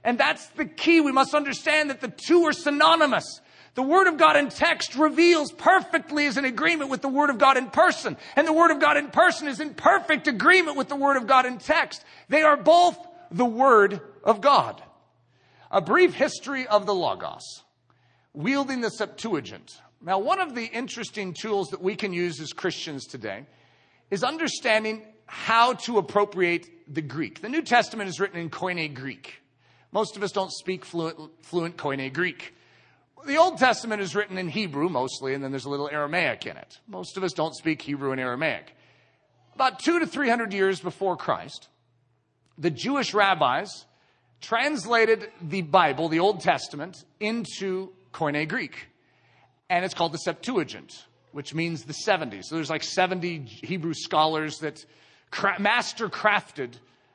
And 0.04 0.18
that's 0.18 0.46
the 0.48 0.64
key. 0.64 1.00
We 1.00 1.12
must 1.12 1.34
understand 1.34 1.90
that 1.90 2.00
the 2.00 2.08
two 2.08 2.44
are 2.44 2.52
synonymous. 2.52 3.40
The 3.74 3.82
Word 3.82 4.08
of 4.08 4.16
God 4.16 4.36
in 4.36 4.48
text 4.48 4.96
reveals 4.96 5.52
perfectly 5.52 6.24
is 6.24 6.36
in 6.36 6.44
agreement 6.44 6.90
with 6.90 7.02
the 7.02 7.08
Word 7.08 7.30
of 7.30 7.38
God 7.38 7.56
in 7.56 7.70
person. 7.70 8.16
And 8.34 8.46
the 8.46 8.52
Word 8.52 8.70
of 8.70 8.80
God 8.80 8.96
in 8.96 9.08
person 9.08 9.46
is 9.46 9.60
in 9.60 9.74
perfect 9.74 10.26
agreement 10.26 10.76
with 10.76 10.88
the 10.88 10.96
Word 10.96 11.16
of 11.16 11.26
God 11.26 11.46
in 11.46 11.58
text. 11.58 12.04
They 12.28 12.42
are 12.42 12.56
both 12.56 12.98
the 13.30 13.44
Word 13.44 14.00
of 14.24 14.40
God. 14.40 14.82
A 15.70 15.80
brief 15.80 16.14
history 16.14 16.66
of 16.66 16.84
the 16.84 16.94
Logos, 16.94 17.62
wielding 18.34 18.80
the 18.80 18.90
Septuagint. 18.90 19.80
Now, 20.02 20.18
one 20.18 20.40
of 20.40 20.54
the 20.54 20.64
interesting 20.64 21.32
tools 21.32 21.68
that 21.68 21.80
we 21.80 21.94
can 21.94 22.12
use 22.12 22.40
as 22.40 22.52
Christians 22.52 23.06
today 23.06 23.46
is 24.10 24.24
understanding 24.24 25.02
how 25.26 25.74
to 25.74 25.98
appropriate 25.98 26.92
the 26.92 27.02
Greek. 27.02 27.40
The 27.40 27.48
New 27.48 27.62
Testament 27.62 28.08
is 28.08 28.18
written 28.18 28.40
in 28.40 28.50
Koine 28.50 28.92
Greek. 28.92 29.40
Most 29.92 30.16
of 30.16 30.22
us 30.22 30.32
don't 30.32 30.52
speak 30.52 30.84
fluent, 30.84 31.18
fluent 31.42 31.76
Koine 31.76 32.12
Greek. 32.12 32.54
The 33.26 33.36
Old 33.36 33.58
Testament 33.58 34.00
is 34.00 34.14
written 34.14 34.38
in 34.38 34.48
Hebrew 34.48 34.88
mostly, 34.88 35.34
and 35.34 35.44
then 35.44 35.50
there's 35.50 35.66
a 35.66 35.70
little 35.70 35.90
Aramaic 35.90 36.46
in 36.46 36.56
it. 36.56 36.78
Most 36.88 37.16
of 37.16 37.24
us 37.24 37.32
don't 37.32 37.54
speak 37.54 37.82
Hebrew 37.82 38.12
and 38.12 38.20
Aramaic. 38.20 38.74
About 39.54 39.80
two 39.80 39.98
to 39.98 40.06
three 40.06 40.28
hundred 40.28 40.54
years 40.54 40.80
before 40.80 41.16
Christ, 41.16 41.68
the 42.56 42.70
Jewish 42.70 43.12
rabbis 43.12 43.84
translated 44.40 45.30
the 45.42 45.62
Bible, 45.62 46.08
the 46.08 46.20
Old 46.20 46.40
Testament, 46.40 47.04
into 47.18 47.92
Koine 48.12 48.48
Greek. 48.48 48.86
And 49.68 49.84
it's 49.84 49.94
called 49.94 50.12
the 50.12 50.18
Septuagint, 50.18 51.04
which 51.32 51.54
means 51.54 51.84
the 51.84 51.92
70. 51.92 52.42
So 52.42 52.54
there's 52.54 52.70
like 52.70 52.82
70 52.82 53.40
Hebrew 53.44 53.94
scholars 53.94 54.58
that 54.58 54.84
master 55.58 56.08
crafted 56.08 56.74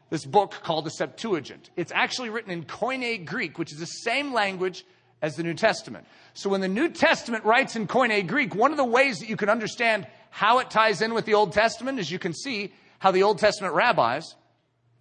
this 0.10 0.26
book 0.26 0.52
called 0.64 0.86
the 0.86 0.92
Septuagint. 0.92 1.70
It's 1.76 1.92
actually 1.94 2.30
written 2.30 2.52
in 2.52 2.64
Koine 2.64 3.26
Greek, 3.26 3.58
which 3.58 3.72
is 3.72 3.80
the 3.80 3.86
same 3.86 4.34
language 4.34 4.86
as 5.22 5.36
the 5.36 5.44
New 5.44 5.54
Testament. 5.54 6.06
So 6.34 6.50
when 6.50 6.62
the 6.62 6.68
New 6.68 6.90
Testament 6.90 7.44
writes 7.44 7.76
in 7.76 7.88
Koine 7.88 8.28
Greek, 8.28 8.54
one 8.54 8.72
of 8.72 8.78
the 8.78 8.86
ways 8.86 9.20
that 9.20 9.30
you 9.30 9.38
can 9.38 9.50
understand 9.50 10.08
how 10.30 10.60
it 10.60 10.70
ties 10.70 11.02
in 11.02 11.14
with 11.14 11.26
the 11.26 11.34
Old 11.34 11.54
Testament 11.54 12.00
is 12.00 12.12
you 12.12 12.20
can 12.20 12.34
see 12.34 12.74
how 13.00 13.12
the 13.12 13.24
Old 13.24 13.40
Testament 13.40 13.74
rabbis 13.74 14.36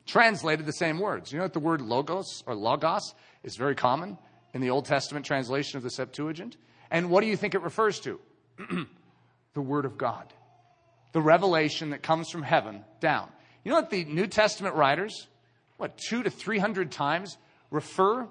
translated 0.07 0.67
the 0.67 0.73
same 0.73 0.99
words. 0.99 1.33
You 1.33 1.38
know 1.38 1.45
that 1.45 1.53
the 1.53 1.61
word 1.61 1.81
logos 1.81 2.43
or 2.47 2.55
logos 2.55 3.14
is 3.43 3.57
very 3.57 3.75
common 3.75 4.19
in 4.53 4.61
the 4.61 4.71
Old 4.71 4.87
Testament 4.87 5.27
translation 5.27 5.77
of 5.77 5.83
the 5.83 5.90
Septuagint? 5.90 6.57
And 6.90 7.11
what 7.11 7.21
do 7.21 7.27
you 7.27 7.37
think 7.37 7.55
it 7.55 7.62
refers 7.62 8.01
to? 8.01 8.21
the 9.55 9.61
Word 9.61 9.85
of 9.85 9.99
God. 9.99 10.33
The 11.12 11.21
revelation 11.21 11.90
that 11.90 12.03
comes 12.03 12.31
from 12.31 12.43
heaven 12.43 12.85
down. 13.01 13.29
You 13.64 13.70
know 13.70 13.77
what 13.77 13.90
the 13.90 14.05
New 14.05 14.27
Testament 14.27 14.74
writers, 14.74 15.27
what, 15.79 15.96
two 15.98 16.22
to 16.22 16.31
three 16.31 16.59
hundred 16.59 16.92
times 16.92 17.38
refer 17.70 18.29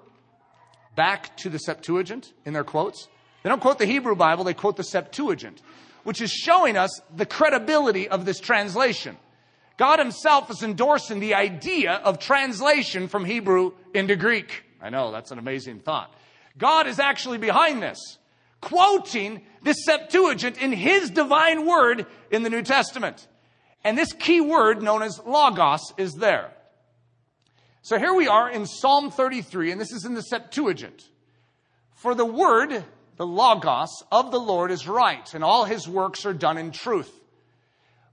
back 0.96 1.36
to 1.38 1.50
the 1.50 1.58
Septuagint 1.58 2.32
in 2.44 2.52
their 2.52 2.64
quotes. 2.64 3.08
They 3.42 3.50
don't 3.50 3.60
quote 3.60 3.78
the 3.78 3.86
Hebrew 3.86 4.14
Bible, 4.14 4.44
they 4.44 4.54
quote 4.54 4.76
the 4.76 4.84
Septuagint, 4.84 5.60
which 6.04 6.20
is 6.20 6.30
showing 6.30 6.76
us 6.76 7.00
the 7.14 7.26
credibility 7.26 8.08
of 8.08 8.24
this 8.24 8.40
translation. 8.40 9.16
God 9.76 9.98
himself 9.98 10.50
is 10.50 10.62
endorsing 10.62 11.18
the 11.18 11.34
idea 11.34 11.94
of 11.94 12.20
translation 12.20 13.08
from 13.08 13.24
Hebrew 13.24 13.72
into 13.92 14.14
Greek. 14.14 14.62
I 14.80 14.90
know, 14.90 15.10
that's 15.10 15.32
an 15.32 15.38
amazing 15.38 15.80
thought. 15.80 16.14
God 16.56 16.86
is 16.86 17.00
actually 17.00 17.38
behind 17.38 17.82
this, 17.82 18.18
quoting 18.60 19.42
this 19.62 19.84
Septuagint 19.84 20.62
in 20.62 20.72
his 20.72 21.10
divine 21.10 21.66
word 21.66 22.06
in 22.30 22.44
the 22.44 22.50
New 22.50 22.62
Testament. 22.62 23.26
And 23.84 23.96
this 23.98 24.12
key 24.12 24.40
word 24.40 24.82
known 24.82 25.02
as 25.02 25.20
logos 25.24 25.92
is 25.98 26.14
there. 26.14 26.50
So 27.82 27.98
here 27.98 28.14
we 28.14 28.28
are 28.28 28.50
in 28.50 28.64
Psalm 28.64 29.10
33, 29.10 29.70
and 29.70 29.80
this 29.80 29.92
is 29.92 30.06
in 30.06 30.14
the 30.14 30.22
Septuagint. 30.22 31.02
For 31.96 32.14
the 32.14 32.24
word, 32.24 32.82
the 33.16 33.26
logos 33.26 34.02
of 34.10 34.30
the 34.30 34.40
Lord 34.40 34.70
is 34.70 34.88
right, 34.88 35.32
and 35.34 35.44
all 35.44 35.64
his 35.64 35.86
works 35.86 36.24
are 36.24 36.32
done 36.32 36.56
in 36.56 36.70
truth. 36.70 37.12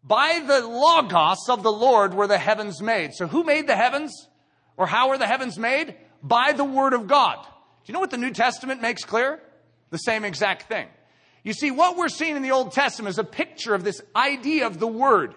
By 0.04 0.44
the 0.46 0.68
logos 0.68 1.48
of 1.48 1.64
the 1.64 1.72
Lord 1.72 2.14
were 2.14 2.28
the 2.28 2.38
heavens 2.38 2.82
made. 2.82 3.14
So 3.14 3.28
who 3.28 3.44
made 3.44 3.68
the 3.68 3.76
heavens? 3.76 4.28
Or 4.76 4.88
how 4.88 5.10
were 5.10 5.18
the 5.18 5.28
heavens 5.28 5.58
made? 5.58 5.96
By 6.22 6.52
the 6.52 6.66
word 6.66 6.94
of 6.94 7.08
God. 7.08 7.44
Do 7.44 7.50
you 7.86 7.94
know 7.94 8.00
what 8.00 8.12
the 8.12 8.18
New 8.18 8.32
Testament 8.32 8.82
makes 8.82 9.04
clear? 9.04 9.42
The 9.90 9.98
same 9.98 10.26
exact 10.26 10.68
thing. 10.68 10.88
You 11.44 11.54
see, 11.54 11.72
what 11.72 11.98
we're 11.98 12.10
seeing 12.10 12.36
in 12.36 12.42
the 12.42 12.52
Old 12.52 12.72
Testament 12.72 13.12
is 13.12 13.20
a 13.20 13.24
picture 13.24 13.74
of 13.74 13.84
this 13.84 14.02
idea 14.16 14.68
of 14.68 14.80
the 14.80 14.88
word. 14.88 15.36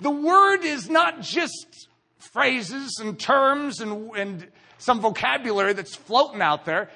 The 0.00 0.10
word 0.10 0.64
is 0.64 0.88
not 0.88 1.20
just 1.20 1.88
phrases 2.18 2.98
and 3.00 3.18
terms 3.18 3.80
and, 3.80 4.10
and 4.16 4.46
some 4.78 5.00
vocabulary 5.00 5.72
that's 5.72 5.94
floating 5.94 6.42
out 6.42 6.64
there. 6.64 6.90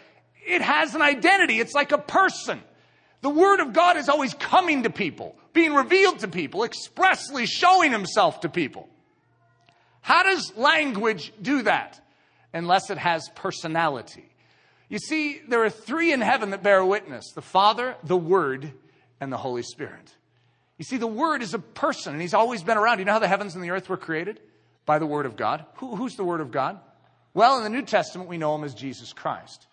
It 0.47 0.63
has 0.63 0.95
an 0.95 1.03
identity. 1.03 1.61
It's 1.61 1.75
like 1.75 1.93
a 1.93 1.99
person. 1.99 2.61
The 3.21 3.31
Word 3.31 3.61
of 3.61 3.73
God 3.73 3.97
is 3.97 4.09
always 4.09 4.35
coming 4.35 4.85
to 4.85 4.91
people, 4.91 5.37
being 5.53 5.75
revealed 5.75 6.21
to 6.21 6.29
people, 6.29 6.65
expressly 6.65 7.47
showing 7.47 7.93
Himself 7.93 8.41
to 8.41 8.49
people. 8.49 8.89
How 10.01 10.23
does 10.23 10.57
language 10.57 11.33
do 11.43 11.63
that? 11.63 12.01
Unless 12.55 12.91
it 12.91 12.99
has 12.99 13.29
personality. 13.35 14.25
You 14.89 14.99
see, 14.99 15.41
there 15.47 15.63
are 15.65 15.71
three 15.71 16.13
in 16.13 16.21
heaven 16.21 16.51
that 16.51 16.63
bear 16.63 16.85
witness 16.85 17.33
the 17.35 17.43
Father, 17.43 17.97
the 18.05 18.17
Word, 18.17 18.73
and 19.21 19.33
the 19.33 19.37
Holy 19.37 19.63
Spirit. 19.63 20.15
You 20.79 20.85
see, 20.85 20.97
the 20.97 21.07
Word 21.07 21.43
is 21.43 21.55
a 21.55 21.59
person, 21.59 22.13
and 22.15 22.23
He's 22.23 22.35
always 22.35 22.63
been 22.63 22.79
around. 22.79 23.01
You 23.01 23.05
know 23.05 23.13
how 23.13 23.19
the 23.19 23.29
heavens 23.29 23.55
and 23.55 23.63
the 23.63 23.71
earth 23.71 23.89
were 23.89 23.97
created? 23.97 24.41
by 24.89 24.99
the 24.99 25.07
Word 25.07 25.27
of 25.27 25.37
God. 25.37 25.67
Who, 25.75 25.95
who's 25.95 26.17
the 26.17 26.25
Word 26.25 26.41
of 26.41 26.51
God? 26.51 26.81
Well, 27.35 27.59
in 27.59 27.63
the 27.63 27.69
New 27.69 27.85
Testament, 27.85 28.27
we 28.27 28.39
know 28.39 28.55
him 28.55 28.65
as 28.65 28.73
Jesus 28.73 29.13
Christ. 29.13 29.67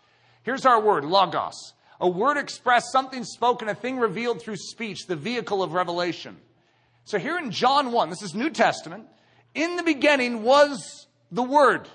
Here's 0.43 0.65
our 0.65 0.79
word, 0.79 1.05
logos. 1.05 1.73
A 2.01 2.07
word 2.07 2.35
expressed, 2.35 2.91
something 2.91 3.23
spoken, 3.23 3.69
a 3.69 3.73
thing 3.73 3.97
revealed 3.97 4.41
through 4.41 4.57
speech, 4.57 5.07
the 5.07 5.15
vehicle 5.15 5.63
of 5.63 5.71
revelation. 5.71 6.35
So 7.05 7.17
here 7.17 7.37
in 7.37 7.51
John 7.51 7.93
1, 7.93 8.09
this 8.09 8.21
is 8.21 8.35
New 8.35 8.49
Testament, 8.49 9.05
in 9.55 9.77
the 9.77 9.83
beginning 9.83 10.43
was 10.43 11.07
the 11.31 11.43
Word, 11.43 11.87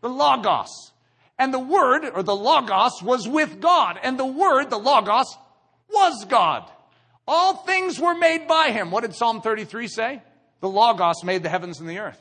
the 0.00 0.08
Logos. 0.08 0.92
And 1.36 1.52
the 1.52 1.58
Word, 1.58 2.04
or 2.14 2.22
the 2.22 2.36
Logos, 2.36 3.02
was 3.02 3.26
with 3.26 3.60
God. 3.60 3.98
And 4.00 4.16
the 4.16 4.24
Word, 4.24 4.70
the 4.70 4.78
Logos, 4.78 5.36
was 5.90 6.24
God. 6.26 6.70
All 7.26 7.56
things 7.56 7.98
were 7.98 8.14
made 8.14 8.46
by 8.46 8.70
Him. 8.70 8.90
What 8.90 9.02
did 9.02 9.14
Psalm 9.14 9.40
33 9.40 9.88
say? 9.88 10.22
The 10.60 10.68
Logos 10.68 11.24
made 11.24 11.42
the 11.42 11.48
heavens 11.48 11.80
and 11.80 11.88
the 11.88 11.98
earth. 11.98 12.20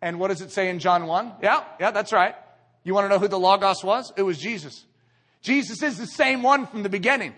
And 0.00 0.18
what 0.18 0.28
does 0.28 0.40
it 0.40 0.52
say 0.52 0.68
in 0.68 0.78
John 0.78 1.06
1? 1.06 1.32
Yeah, 1.42 1.64
yeah, 1.80 1.90
that's 1.90 2.12
right. 2.12 2.34
You 2.84 2.94
want 2.94 3.04
to 3.04 3.08
know 3.08 3.18
who 3.18 3.28
the 3.28 3.38
Logos 3.38 3.82
was? 3.82 4.12
It 4.16 4.22
was 4.22 4.38
Jesus. 4.38 4.84
Jesus 5.42 5.82
is 5.82 5.98
the 5.98 6.06
same 6.06 6.42
one 6.42 6.66
from 6.66 6.82
the 6.82 6.88
beginning. 6.88 7.34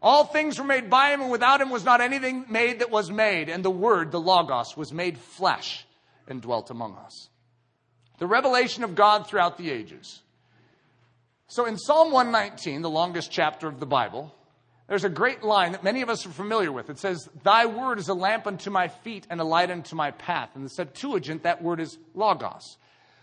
All 0.00 0.24
things 0.24 0.58
were 0.58 0.64
made 0.64 0.88
by 0.88 1.10
him, 1.10 1.22
and 1.22 1.30
without 1.30 1.60
him 1.60 1.70
was 1.70 1.84
not 1.84 2.00
anything 2.00 2.44
made 2.48 2.80
that 2.80 2.90
was 2.90 3.10
made. 3.10 3.48
And 3.48 3.64
the 3.64 3.70
Word, 3.70 4.12
the 4.12 4.20
Logos, 4.20 4.76
was 4.76 4.92
made 4.92 5.18
flesh 5.18 5.84
and 6.28 6.40
dwelt 6.40 6.70
among 6.70 6.96
us. 6.96 7.28
The 8.18 8.26
revelation 8.26 8.84
of 8.84 8.94
God 8.94 9.26
throughout 9.26 9.58
the 9.58 9.70
ages. 9.70 10.22
So 11.48 11.64
in 11.64 11.78
Psalm 11.78 12.12
119, 12.12 12.82
the 12.82 12.90
longest 12.90 13.30
chapter 13.30 13.66
of 13.66 13.80
the 13.80 13.86
Bible, 13.86 14.34
there's 14.88 15.04
a 15.04 15.10
great 15.10 15.42
line 15.42 15.72
that 15.72 15.84
many 15.84 16.00
of 16.00 16.08
us 16.08 16.24
are 16.24 16.30
familiar 16.30 16.72
with. 16.72 16.88
It 16.88 16.98
says, 16.98 17.28
Thy 17.42 17.66
word 17.66 17.98
is 17.98 18.08
a 18.08 18.14
lamp 18.14 18.46
unto 18.46 18.70
my 18.70 18.88
feet 18.88 19.26
and 19.28 19.38
a 19.38 19.44
light 19.44 19.70
unto 19.70 19.94
my 19.94 20.12
path. 20.12 20.50
In 20.56 20.62
the 20.62 20.70
Septuagint, 20.70 21.42
that 21.42 21.62
word 21.62 21.78
is 21.78 21.98
logos. 22.14 22.78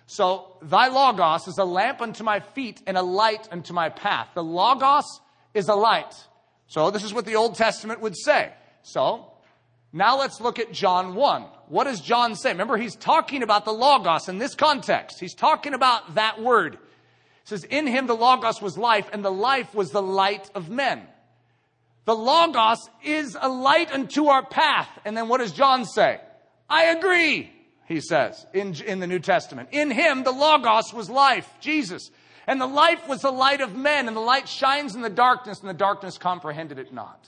So, 0.05 0.57
thy 0.61 0.89
logos 0.89 1.47
is 1.47 1.57
a 1.57 1.65
lamp 1.65 2.01
unto 2.01 2.23
my 2.23 2.39
feet 2.39 2.83
and 2.85 2.95
a 2.95 3.01
light 3.01 3.49
unto 3.51 3.73
my 3.73 3.89
path. 3.89 4.29
The 4.35 4.43
logos 4.43 5.19
is 5.55 5.67
a 5.67 5.73
light. 5.73 6.13
So, 6.67 6.91
this 6.91 7.03
is 7.03 7.15
what 7.15 7.25
the 7.25 7.35
Old 7.35 7.55
Testament 7.55 7.99
would 8.01 8.15
say. 8.15 8.53
So, 8.83 9.31
now 9.91 10.19
let's 10.19 10.39
look 10.39 10.59
at 10.59 10.71
John 10.71 11.15
1. 11.15 11.41
What 11.69 11.85
does 11.85 11.99
John 11.99 12.35
say? 12.35 12.51
Remember, 12.51 12.77
he's 12.77 12.95
talking 12.95 13.41
about 13.41 13.65
the 13.65 13.73
logos 13.73 14.29
in 14.29 14.37
this 14.37 14.53
context. 14.53 15.19
He's 15.19 15.33
talking 15.33 15.73
about 15.73 16.13
that 16.13 16.39
word. 16.39 16.75
It 16.75 16.79
says, 17.45 17.63
In 17.63 17.87
him 17.87 18.05
the 18.05 18.15
logos 18.15 18.61
was 18.61 18.77
life, 18.77 19.09
and 19.11 19.25
the 19.25 19.31
life 19.31 19.73
was 19.73 19.89
the 19.89 20.03
light 20.03 20.51
of 20.53 20.69
men. 20.69 21.07
The 22.05 22.15
Logos 22.15 22.89
is 23.03 23.37
a 23.39 23.49
light 23.49 23.91
unto 23.91 24.27
our 24.27 24.45
path. 24.45 24.89
And 25.03 25.17
then 25.17 25.27
what 25.27 25.39
does 25.39 25.51
John 25.51 25.85
say? 25.85 26.21
I 26.69 26.85
agree, 26.85 27.51
he 27.87 27.99
says 27.99 28.45
in, 28.53 28.75
in 28.83 28.99
the 28.99 29.07
New 29.07 29.19
Testament. 29.19 29.69
In 29.71 29.91
him, 29.91 30.23
the 30.23 30.31
Logos 30.31 30.93
was 30.93 31.09
life, 31.09 31.49
Jesus. 31.59 32.09
And 32.47 32.61
the 32.61 32.67
life 32.67 33.07
was 33.07 33.21
the 33.21 33.31
light 33.31 33.61
of 33.61 33.75
men, 33.75 34.07
and 34.07 34.15
the 34.15 34.21
light 34.21 34.47
shines 34.47 34.95
in 34.95 35.01
the 35.01 35.09
darkness, 35.09 35.61
and 35.61 35.69
the 35.69 35.73
darkness 35.73 36.19
comprehended 36.19 36.77
it 36.77 36.93
not. 36.93 37.27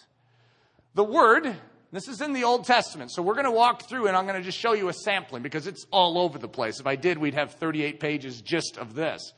The 0.94 1.04
Word, 1.04 1.56
this 1.92 2.08
is 2.08 2.22
in 2.22 2.34
the 2.34 2.44
Old 2.44 2.66
Testament, 2.66 3.12
so 3.12 3.22
we're 3.22 3.34
going 3.34 3.46
to 3.46 3.52
walk 3.52 3.88
through 3.88 4.08
and 4.08 4.18
I'm 4.18 4.26
going 4.26 4.38
to 4.38 4.44
just 4.44 4.58
show 4.58 4.74
you 4.74 4.90
a 4.90 4.94
sampling 4.94 5.44
because 5.44 5.68
it's 5.68 5.86
all 5.92 6.18
over 6.18 6.38
the 6.38 6.48
place. 6.48 6.80
If 6.80 6.88
I 6.88 6.96
did, 6.96 7.18
we'd 7.18 7.36
have 7.36 7.54
38 7.54 8.00
pages 8.00 8.42
just 8.42 8.78
of 8.78 8.96
this. 8.96 9.34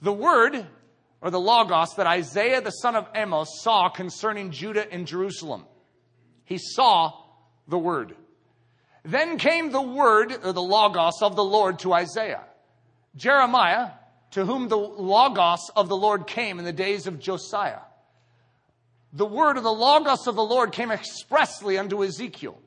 The 0.00 0.12
Word, 0.12 0.66
or 1.24 1.30
the 1.30 1.40
Logos, 1.40 1.94
that 1.94 2.06
Isaiah 2.06 2.60
the 2.60 2.70
son 2.70 2.94
of 2.94 3.08
Amos 3.14 3.62
saw 3.62 3.88
concerning 3.88 4.50
Judah 4.50 4.92
and 4.92 5.06
Jerusalem. 5.06 5.64
He 6.44 6.58
saw 6.58 7.14
the 7.66 7.78
Word. 7.78 8.14
Then 9.04 9.38
came 9.38 9.70
the 9.70 9.80
Word, 9.80 10.32
or 10.44 10.52
the 10.52 10.62
Logos 10.62 11.22
of 11.22 11.34
the 11.34 11.42
Lord 11.42 11.78
to 11.78 11.94
Isaiah. 11.94 12.44
Jeremiah, 13.16 13.92
to 14.32 14.44
whom 14.44 14.68
the 14.68 14.76
Logos 14.76 15.70
of 15.74 15.88
the 15.88 15.96
Lord 15.96 16.26
came 16.26 16.58
in 16.58 16.66
the 16.66 16.74
days 16.74 17.06
of 17.06 17.20
Josiah. 17.20 17.80
The 19.14 19.24
word 19.24 19.56
of 19.56 19.62
the 19.62 19.72
Logos 19.72 20.26
of 20.26 20.34
the 20.34 20.42
Lord 20.42 20.72
came 20.72 20.90
expressly 20.90 21.78
unto 21.78 22.04
Ezekiel. 22.04 22.58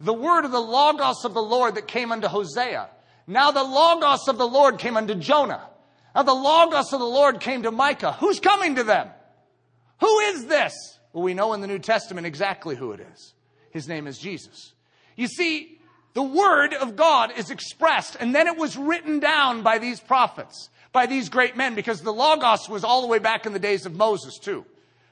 The 0.00 0.12
word 0.12 0.44
of 0.44 0.50
the 0.50 0.60
Logos 0.60 1.24
of 1.24 1.32
the 1.32 1.42
Lord 1.42 1.76
that 1.76 1.86
came 1.86 2.10
unto 2.10 2.26
Hosea. 2.26 2.90
Now 3.28 3.52
the 3.52 3.62
Logos 3.62 4.26
of 4.26 4.36
the 4.36 4.48
Lord 4.48 4.78
came 4.78 4.96
unto 4.96 5.14
Jonah. 5.14 5.70
Now 6.14 6.22
the 6.22 6.34
Logos 6.34 6.92
of 6.92 7.00
the 7.00 7.06
Lord 7.06 7.40
came 7.40 7.62
to 7.64 7.70
Micah. 7.70 8.12
Who's 8.12 8.40
coming 8.40 8.76
to 8.76 8.84
them? 8.84 9.08
Who 10.00 10.18
is 10.20 10.46
this? 10.46 10.74
Well, 11.12 11.24
we 11.24 11.34
know 11.34 11.52
in 11.52 11.60
the 11.60 11.66
New 11.66 11.78
Testament 11.78 12.26
exactly 12.26 12.76
who 12.76 12.92
it 12.92 13.00
is. 13.00 13.34
His 13.70 13.88
name 13.88 14.06
is 14.06 14.18
Jesus. 14.18 14.72
You 15.16 15.26
see, 15.28 15.78
the 16.12 16.22
word 16.22 16.74
of 16.74 16.96
God 16.96 17.32
is 17.36 17.50
expressed 17.50 18.16
and 18.18 18.34
then 18.34 18.46
it 18.46 18.56
was 18.56 18.76
written 18.76 19.20
down 19.20 19.62
by 19.62 19.78
these 19.78 20.00
prophets 20.00 20.70
by 20.94 21.06
these 21.06 21.28
great 21.28 21.56
men 21.56 21.74
because 21.74 22.00
the 22.00 22.12
Logos 22.12 22.68
was 22.68 22.84
all 22.84 23.02
the 23.02 23.08
way 23.08 23.18
back 23.18 23.44
in 23.44 23.52
the 23.52 23.58
days 23.58 23.84
of 23.84 23.94
Moses, 23.94 24.38
too. 24.38 24.64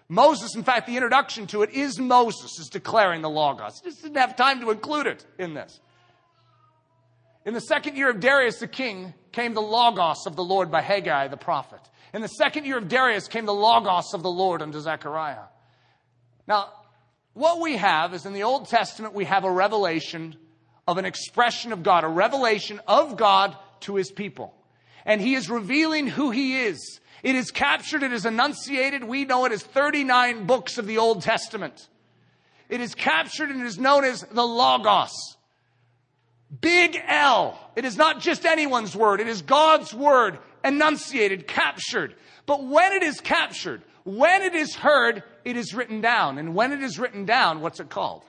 Moses, 0.09 0.55
in 0.55 0.62
fact, 0.62 0.87
the 0.87 0.97
introduction 0.97 1.47
to 1.49 1.62
it 1.62 1.71
is 1.71 1.99
Moses 1.99 2.59
is 2.61 2.69
declaring 2.69 3.21
the 3.21 3.29
Logos. 3.29 3.81
He 3.83 3.91
just 3.91 4.03
didn't 4.03 4.17
have 4.17 4.37
time 4.37 4.61
to 4.61 4.71
include 4.71 5.09
it 5.09 5.27
in 5.38 5.55
this. 5.55 5.81
In 7.45 7.53
the 7.53 7.61
second 7.61 7.97
year 7.97 8.11
of 8.11 8.21
Darius 8.21 8.61
the 8.61 8.69
king 8.69 9.12
came 9.33 9.55
the 9.55 9.62
Logos 9.62 10.27
of 10.27 10.37
the 10.37 10.45
Lord 10.45 10.71
by 10.71 10.83
Haggai 10.83 11.29
the 11.29 11.37
prophet. 11.37 11.81
In 12.14 12.23
the 12.23 12.29
second 12.29 12.66
year 12.66 12.79
of 12.79 12.88
Darius 12.88 13.29
came 13.29 13.47
the 13.47 13.55
Logos 13.55 14.14
of 14.14 14.23
the 14.23 14.31
Lord 14.31 14.62
unto 14.62 14.81
Zechariah. 14.81 15.47
Now, 16.47 16.68
what 17.33 17.61
we 17.61 17.77
have 17.77 18.12
is 18.14 18.27
in 18.27 18.35
the 18.35 18.42
Old 18.42 18.68
Testament, 18.68 19.14
we 19.14 19.25
have 19.25 19.45
a 19.45 19.51
revelation 19.51 20.37
of 20.87 20.99
an 20.99 21.05
expression 21.05 21.73
of 21.73 21.83
God, 21.83 22.05
a 22.05 22.09
revelation 22.09 22.81
of 22.87 23.16
God 23.16 23.57
to 23.81 23.97
his 23.97 24.11
people 24.11 24.55
and 25.05 25.21
he 25.21 25.35
is 25.35 25.51
revealing 25.51 26.07
who 26.07 26.31
he 26.31 26.62
is. 26.62 27.01
It 27.23 27.35
is 27.35 27.51
captured, 27.51 28.03
it 28.03 28.12
is 28.12 28.27
enunciated. 28.27 29.05
We 29.05 29.25
know 29.25 29.45
it 29.45 29.53
as 29.53 29.62
39 29.62 30.47
books 30.47 30.79
of 30.79 30.87
the 30.87 30.99
Old 30.99 31.23
Testament. 31.23 31.88
It 32.68 32.81
is 32.81 32.95
captured 32.95 33.51
and 33.51 33.62
is 33.62 33.79
known 33.79 34.05
as 34.05 34.23
the 34.23 34.47
Logos. 34.47 35.37
Big 36.61 37.01
L. 37.07 37.59
It 37.77 37.85
is 37.85 37.97
not 37.97 38.21
just 38.21 38.45
anyone's 38.45 38.95
word. 38.95 39.21
It 39.21 39.29
is 39.29 39.43
God's 39.43 39.95
word 39.95 40.38
enunciated, 40.65 41.47
captured. 41.47 42.15
But 42.47 42.65
when 42.65 42.93
it 42.93 43.03
is 43.03 43.21
captured, 43.21 43.83
when 44.05 44.43
it 44.43 44.55
is 44.55 44.75
heard, 44.75 45.23
it 45.45 45.57
is 45.57 45.75
written 45.75 46.01
down. 46.01 46.38
And 46.38 46.55
when 46.55 46.73
it 46.73 46.83
is 46.83 46.99
written 46.99 47.25
down, 47.25 47.61
what's 47.61 47.81
it 47.81 47.88
called? 47.88 48.23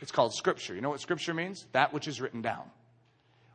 It's 0.00 0.12
called 0.12 0.34
scripture. 0.34 0.74
You 0.74 0.80
know 0.80 0.90
what 0.90 1.00
scripture 1.00 1.34
means? 1.34 1.66
That 1.72 1.92
which 1.92 2.08
is 2.08 2.20
written 2.20 2.42
down. 2.42 2.62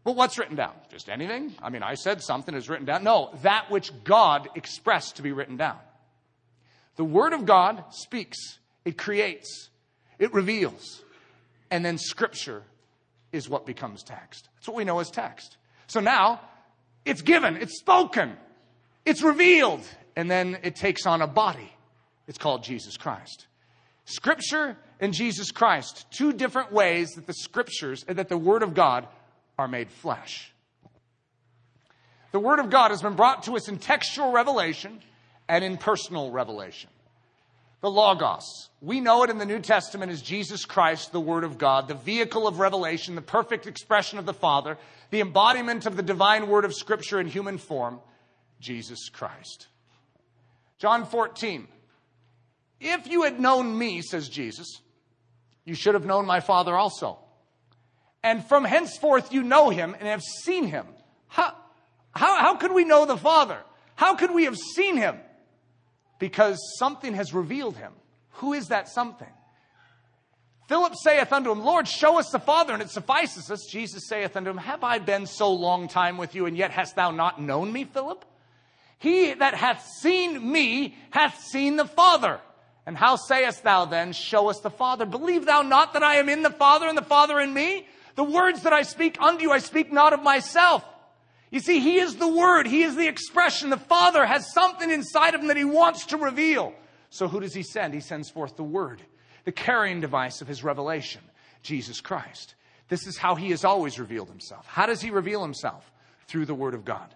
Well, 0.03 0.13
what's 0.13 0.37
written 0.37 0.55
down? 0.55 0.73
Just 0.91 1.09
anything? 1.09 1.55
I 1.61 1.69
mean, 1.69 1.81
I 1.81 1.95
said 1.95 2.21
something 2.21 2.53
is 2.53 2.69
written 2.69 2.85
down. 2.85 3.03
No, 3.03 3.31
that 3.41 3.71
which 3.71 3.91
God 4.03 4.49
expressed 4.55 5.15
to 5.15 5.23
be 5.23 5.31
written 5.31 5.57
down. 5.57 5.79
The 6.95 7.03
Word 7.03 7.33
of 7.33 7.45
God 7.45 7.83
speaks, 7.89 8.37
it 8.85 8.97
creates, 8.97 9.69
it 10.19 10.31
reveals, 10.33 11.03
and 11.71 11.83
then 11.83 11.97
Scripture 11.97 12.63
is 13.35 13.49
what 13.49 13.65
becomes 13.65 14.01
text. 14.03 14.49
That's 14.55 14.67
what 14.67 14.77
we 14.77 14.85
know 14.85 14.99
as 14.99 15.11
text. 15.11 15.57
So 15.87 15.99
now, 15.99 16.41
it's 17.03 17.21
given, 17.21 17.57
it's 17.57 17.77
spoken, 17.77 18.35
it's 19.05 19.21
revealed, 19.21 19.81
and 20.15 20.31
then 20.31 20.57
it 20.63 20.75
takes 20.75 21.05
on 21.05 21.21
a 21.21 21.27
body. 21.27 21.71
It's 22.27 22.37
called 22.37 22.63
Jesus 22.63 22.97
Christ. 22.97 23.47
Scripture 24.05 24.77
and 24.99 25.13
Jesus 25.13 25.51
Christ, 25.51 26.05
two 26.11 26.31
different 26.31 26.71
ways 26.71 27.11
that 27.11 27.27
the 27.27 27.33
Scriptures, 27.33 28.05
and 28.07 28.17
that 28.17 28.29
the 28.29 28.37
Word 28.37 28.63
of 28.63 28.73
God 28.73 29.07
are 29.59 29.67
made 29.67 29.91
flesh. 29.91 30.51
The 32.31 32.39
Word 32.39 32.59
of 32.59 32.69
God 32.69 32.91
has 32.91 33.01
been 33.01 33.15
brought 33.15 33.43
to 33.43 33.55
us 33.55 33.67
in 33.67 33.77
textual 33.77 34.31
revelation 34.31 35.01
and 35.47 35.63
in 35.63 35.77
personal 35.77 36.31
revelation. 36.31 36.89
The 37.81 37.89
Logos. 37.89 38.69
We 38.81 38.99
know 38.99 39.23
it 39.23 39.29
in 39.29 39.37
the 39.37 39.45
New 39.45 39.59
Testament 39.59 40.11
as 40.11 40.21
Jesus 40.21 40.65
Christ, 40.65 41.11
the 41.11 41.19
Word 41.19 41.43
of 41.43 41.57
God, 41.57 41.87
the 41.87 41.93
vehicle 41.93 42.47
of 42.47 42.59
revelation, 42.59 43.15
the 43.15 43.21
perfect 43.21 43.67
expression 43.67 44.17
of 44.17 44.25
the 44.25 44.33
Father, 44.33 44.77
the 45.11 45.21
embodiment 45.21 45.85
of 45.85 45.95
the 45.95 46.03
divine 46.03 46.47
Word 46.47 46.65
of 46.65 46.73
Scripture 46.73 47.19
in 47.19 47.27
human 47.27 47.57
form, 47.57 47.99
Jesus 48.59 49.09
Christ. 49.09 49.67
John 50.77 51.05
14. 51.05 51.67
If 52.79 53.07
you 53.07 53.23
had 53.23 53.39
known 53.39 53.77
me, 53.77 54.01
says 54.01 54.29
Jesus, 54.29 54.81
you 55.63 55.75
should 55.75 55.93
have 55.93 56.05
known 56.05 56.25
my 56.25 56.39
Father 56.39 56.75
also 56.75 57.19
and 58.25 58.43
from 58.43 58.63
henceforth 58.63 59.31
you 59.31 59.43
know 59.43 59.69
him 59.69 59.95
and 59.99 60.07
have 60.09 60.23
seen 60.23 60.65
him. 60.65 60.87
How, 61.27 61.53
how, 62.09 62.39
how 62.39 62.55
could 62.55 62.71
we 62.71 62.83
know 62.83 63.05
the 63.05 63.17
Father? 63.17 63.59
How 63.93 64.15
could 64.15 64.33
we 64.33 64.45
have 64.45 64.57
seen 64.57 64.97
him? 64.97 65.19
Because 66.19 66.59
something 66.77 67.13
has 67.13 67.33
revealed 67.33 67.77
him. 67.77 67.91
Who 68.35 68.53
is 68.53 68.69
that 68.69 68.87
something? 68.89 69.29
Philip 70.67 70.95
saith 70.95 71.31
unto 71.31 71.51
him, 71.51 71.63
Lord, 71.63 71.87
show 71.87 72.17
us 72.17 72.31
the 72.31 72.39
Father, 72.39 72.73
and 72.73 72.81
it 72.81 72.89
suffices 72.89 73.51
us. 73.51 73.67
Jesus 73.67 74.07
saith 74.07 74.35
unto 74.35 74.49
him, 74.49 74.57
Have 74.57 74.83
I 74.83 74.97
been 74.97 75.27
so 75.27 75.53
long 75.53 75.87
time 75.87 76.17
with 76.17 76.33
you, 76.33 76.47
and 76.47 76.57
yet 76.57 76.71
hast 76.71 76.95
thou 76.95 77.11
not 77.11 77.39
known 77.39 77.71
me, 77.71 77.83
Philip? 77.83 78.25
He 78.97 79.33
that 79.33 79.53
hath 79.53 79.85
seen 80.01 80.51
me 80.51 80.95
hath 81.11 81.39
seen 81.39 81.75
the 81.75 81.85
Father. 81.85 82.39
And 82.87 82.97
how 82.97 83.15
sayest 83.15 83.63
thou 83.63 83.85
then, 83.85 84.13
Show 84.13 84.49
us 84.49 84.59
the 84.59 84.71
Father? 84.71 85.05
Believe 85.05 85.45
thou 85.45 85.61
not 85.61 85.93
that 85.93 86.03
I 86.03 86.15
am 86.15 86.29
in 86.29 86.41
the 86.41 86.49
Father, 86.49 86.87
and 86.87 86.97
the 86.97 87.03
Father 87.03 87.39
in 87.39 87.53
me? 87.53 87.87
The 88.15 88.23
words 88.23 88.63
that 88.63 88.73
I 88.73 88.81
speak 88.81 89.21
unto 89.21 89.43
you, 89.43 89.51
I 89.51 89.59
speak 89.59 89.91
not 89.91 90.13
of 90.13 90.23
myself. 90.23 90.83
You 91.51 91.59
see, 91.59 91.79
He 91.79 91.97
is 91.97 92.15
the 92.15 92.27
Word. 92.27 92.67
He 92.67 92.83
is 92.83 92.95
the 92.95 93.07
expression. 93.07 93.69
The 93.69 93.77
Father 93.77 94.25
has 94.25 94.51
something 94.53 94.89
inside 94.89 95.35
of 95.35 95.41
Him 95.41 95.47
that 95.47 95.57
He 95.57 95.65
wants 95.65 96.07
to 96.07 96.17
reveal. 96.17 96.73
So 97.09 97.27
who 97.27 97.39
does 97.39 97.53
He 97.53 97.63
send? 97.63 97.93
He 97.93 97.99
sends 97.99 98.29
forth 98.29 98.55
the 98.55 98.63
Word, 98.63 99.01
the 99.45 99.51
carrying 99.51 100.01
device 100.01 100.41
of 100.41 100.47
His 100.47 100.63
revelation, 100.63 101.21
Jesus 101.61 102.01
Christ. 102.01 102.55
This 102.89 103.07
is 103.07 103.17
how 103.17 103.35
He 103.35 103.51
has 103.51 103.63
always 103.63 103.99
revealed 103.99 104.29
Himself. 104.29 104.65
How 104.65 104.85
does 104.85 105.01
He 105.01 105.11
reveal 105.11 105.41
Himself? 105.41 105.91
Through 106.27 106.45
the 106.45 106.55
Word 106.55 106.73
of 106.73 106.85
God. 106.85 107.13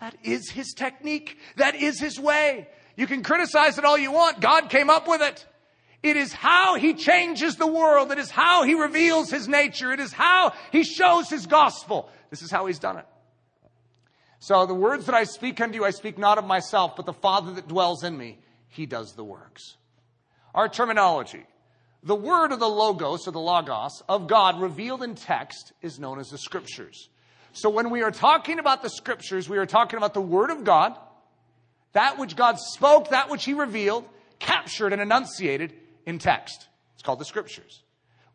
That 0.00 0.16
is 0.22 0.50
His 0.50 0.72
technique. 0.72 1.38
That 1.56 1.74
is 1.74 2.00
His 2.00 2.18
way. 2.18 2.68
You 2.96 3.06
can 3.06 3.22
criticize 3.22 3.78
it 3.78 3.84
all 3.84 3.98
you 3.98 4.12
want. 4.12 4.40
God 4.40 4.70
came 4.70 4.90
up 4.90 5.06
with 5.06 5.22
it. 5.22 5.46
It 6.02 6.16
is 6.16 6.32
how 6.32 6.76
he 6.76 6.94
changes 6.94 7.56
the 7.56 7.66
world. 7.66 8.10
It 8.10 8.18
is 8.18 8.30
how 8.30 8.64
he 8.64 8.74
reveals 8.74 9.30
his 9.30 9.48
nature. 9.48 9.92
It 9.92 10.00
is 10.00 10.12
how 10.12 10.54
he 10.72 10.82
shows 10.82 11.28
his 11.28 11.46
gospel. 11.46 12.08
This 12.30 12.42
is 12.42 12.50
how 12.50 12.66
he's 12.66 12.78
done 12.78 12.96
it. 12.96 13.06
So 14.40 14.64
the 14.64 14.74
words 14.74 15.06
that 15.06 15.14
I 15.14 15.24
speak 15.24 15.60
unto 15.60 15.76
you, 15.76 15.84
I 15.84 15.90
speak 15.90 16.18
not 16.18 16.38
of 16.38 16.46
myself, 16.46 16.96
but 16.96 17.06
the 17.06 17.12
Father 17.12 17.52
that 17.52 17.68
dwells 17.68 18.02
in 18.02 18.16
me, 18.16 18.38
he 18.68 18.86
does 18.86 19.12
the 19.12 19.24
works. 19.24 19.76
Our 20.54 20.68
terminology. 20.68 21.44
The 22.02 22.14
word 22.14 22.50
of 22.50 22.58
the 22.58 22.68
logos 22.68 23.28
or 23.28 23.32
the 23.32 23.38
logos 23.38 24.02
of 24.08 24.26
God 24.26 24.60
revealed 24.60 25.02
in 25.02 25.14
text 25.14 25.74
is 25.82 25.98
known 25.98 26.18
as 26.18 26.30
the 26.30 26.38
scriptures. 26.38 27.10
So 27.52 27.68
when 27.68 27.90
we 27.90 28.02
are 28.02 28.10
talking 28.10 28.58
about 28.58 28.82
the 28.82 28.88
scriptures, 28.88 29.48
we 29.48 29.58
are 29.58 29.66
talking 29.66 29.98
about 29.98 30.14
the 30.14 30.22
word 30.22 30.50
of 30.50 30.64
God, 30.64 30.96
that 31.92 32.18
which 32.18 32.34
God 32.34 32.58
spoke, 32.58 33.10
that 33.10 33.28
which 33.28 33.44
he 33.44 33.52
revealed, 33.52 34.06
captured 34.38 34.94
and 34.94 35.02
enunciated 35.02 35.74
in 36.06 36.18
text. 36.18 36.68
It's 36.94 37.02
called 37.02 37.18
the 37.18 37.26
scriptures. 37.26 37.82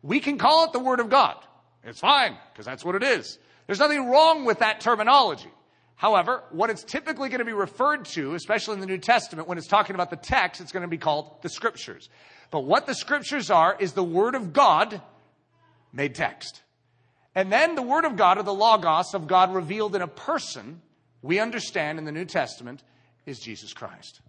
We 0.02 0.20
can 0.20 0.38
call 0.38 0.66
it 0.66 0.72
the 0.72 0.78
word 0.78 1.00
of 1.00 1.10
God. 1.10 1.36
It's 1.82 2.00
fine, 2.00 2.36
because 2.52 2.66
that's 2.66 2.84
what 2.84 2.94
it 2.94 3.02
is. 3.02 3.38
There's 3.66 3.80
nothing 3.80 4.08
wrong 4.08 4.44
with 4.44 4.60
that 4.60 4.80
terminology. 4.80 5.50
However, 5.96 6.44
what 6.50 6.70
it's 6.70 6.84
typically 6.84 7.28
going 7.28 7.38
to 7.38 7.44
be 7.44 7.52
referred 7.52 8.04
to, 8.06 8.34
especially 8.34 8.74
in 8.74 8.80
the 8.80 8.86
New 8.86 8.98
Testament, 8.98 9.48
when 9.48 9.58
it's 9.58 9.66
talking 9.66 9.94
about 9.94 10.10
the 10.10 10.16
text, 10.16 10.60
it's 10.60 10.72
going 10.72 10.82
to 10.82 10.88
be 10.88 10.98
called 10.98 11.42
the 11.42 11.48
scriptures. 11.48 12.08
But 12.50 12.60
what 12.60 12.86
the 12.86 12.94
scriptures 12.94 13.50
are 13.50 13.76
is 13.78 13.92
the 13.92 14.04
word 14.04 14.34
of 14.34 14.52
God 14.52 15.00
made 15.92 16.14
text. 16.14 16.62
And 17.34 17.50
then 17.50 17.74
the 17.74 17.82
word 17.82 18.04
of 18.04 18.16
God, 18.16 18.38
or 18.38 18.42
the 18.42 18.52
logos 18.52 19.14
of 19.14 19.26
God 19.26 19.54
revealed 19.54 19.96
in 19.96 20.02
a 20.02 20.08
person, 20.08 20.80
we 21.22 21.40
understand 21.40 21.98
in 21.98 22.04
the 22.04 22.12
New 22.12 22.24
Testament, 22.24 22.82
is 23.24 23.38
Jesus 23.40 23.72
Christ 23.72 24.20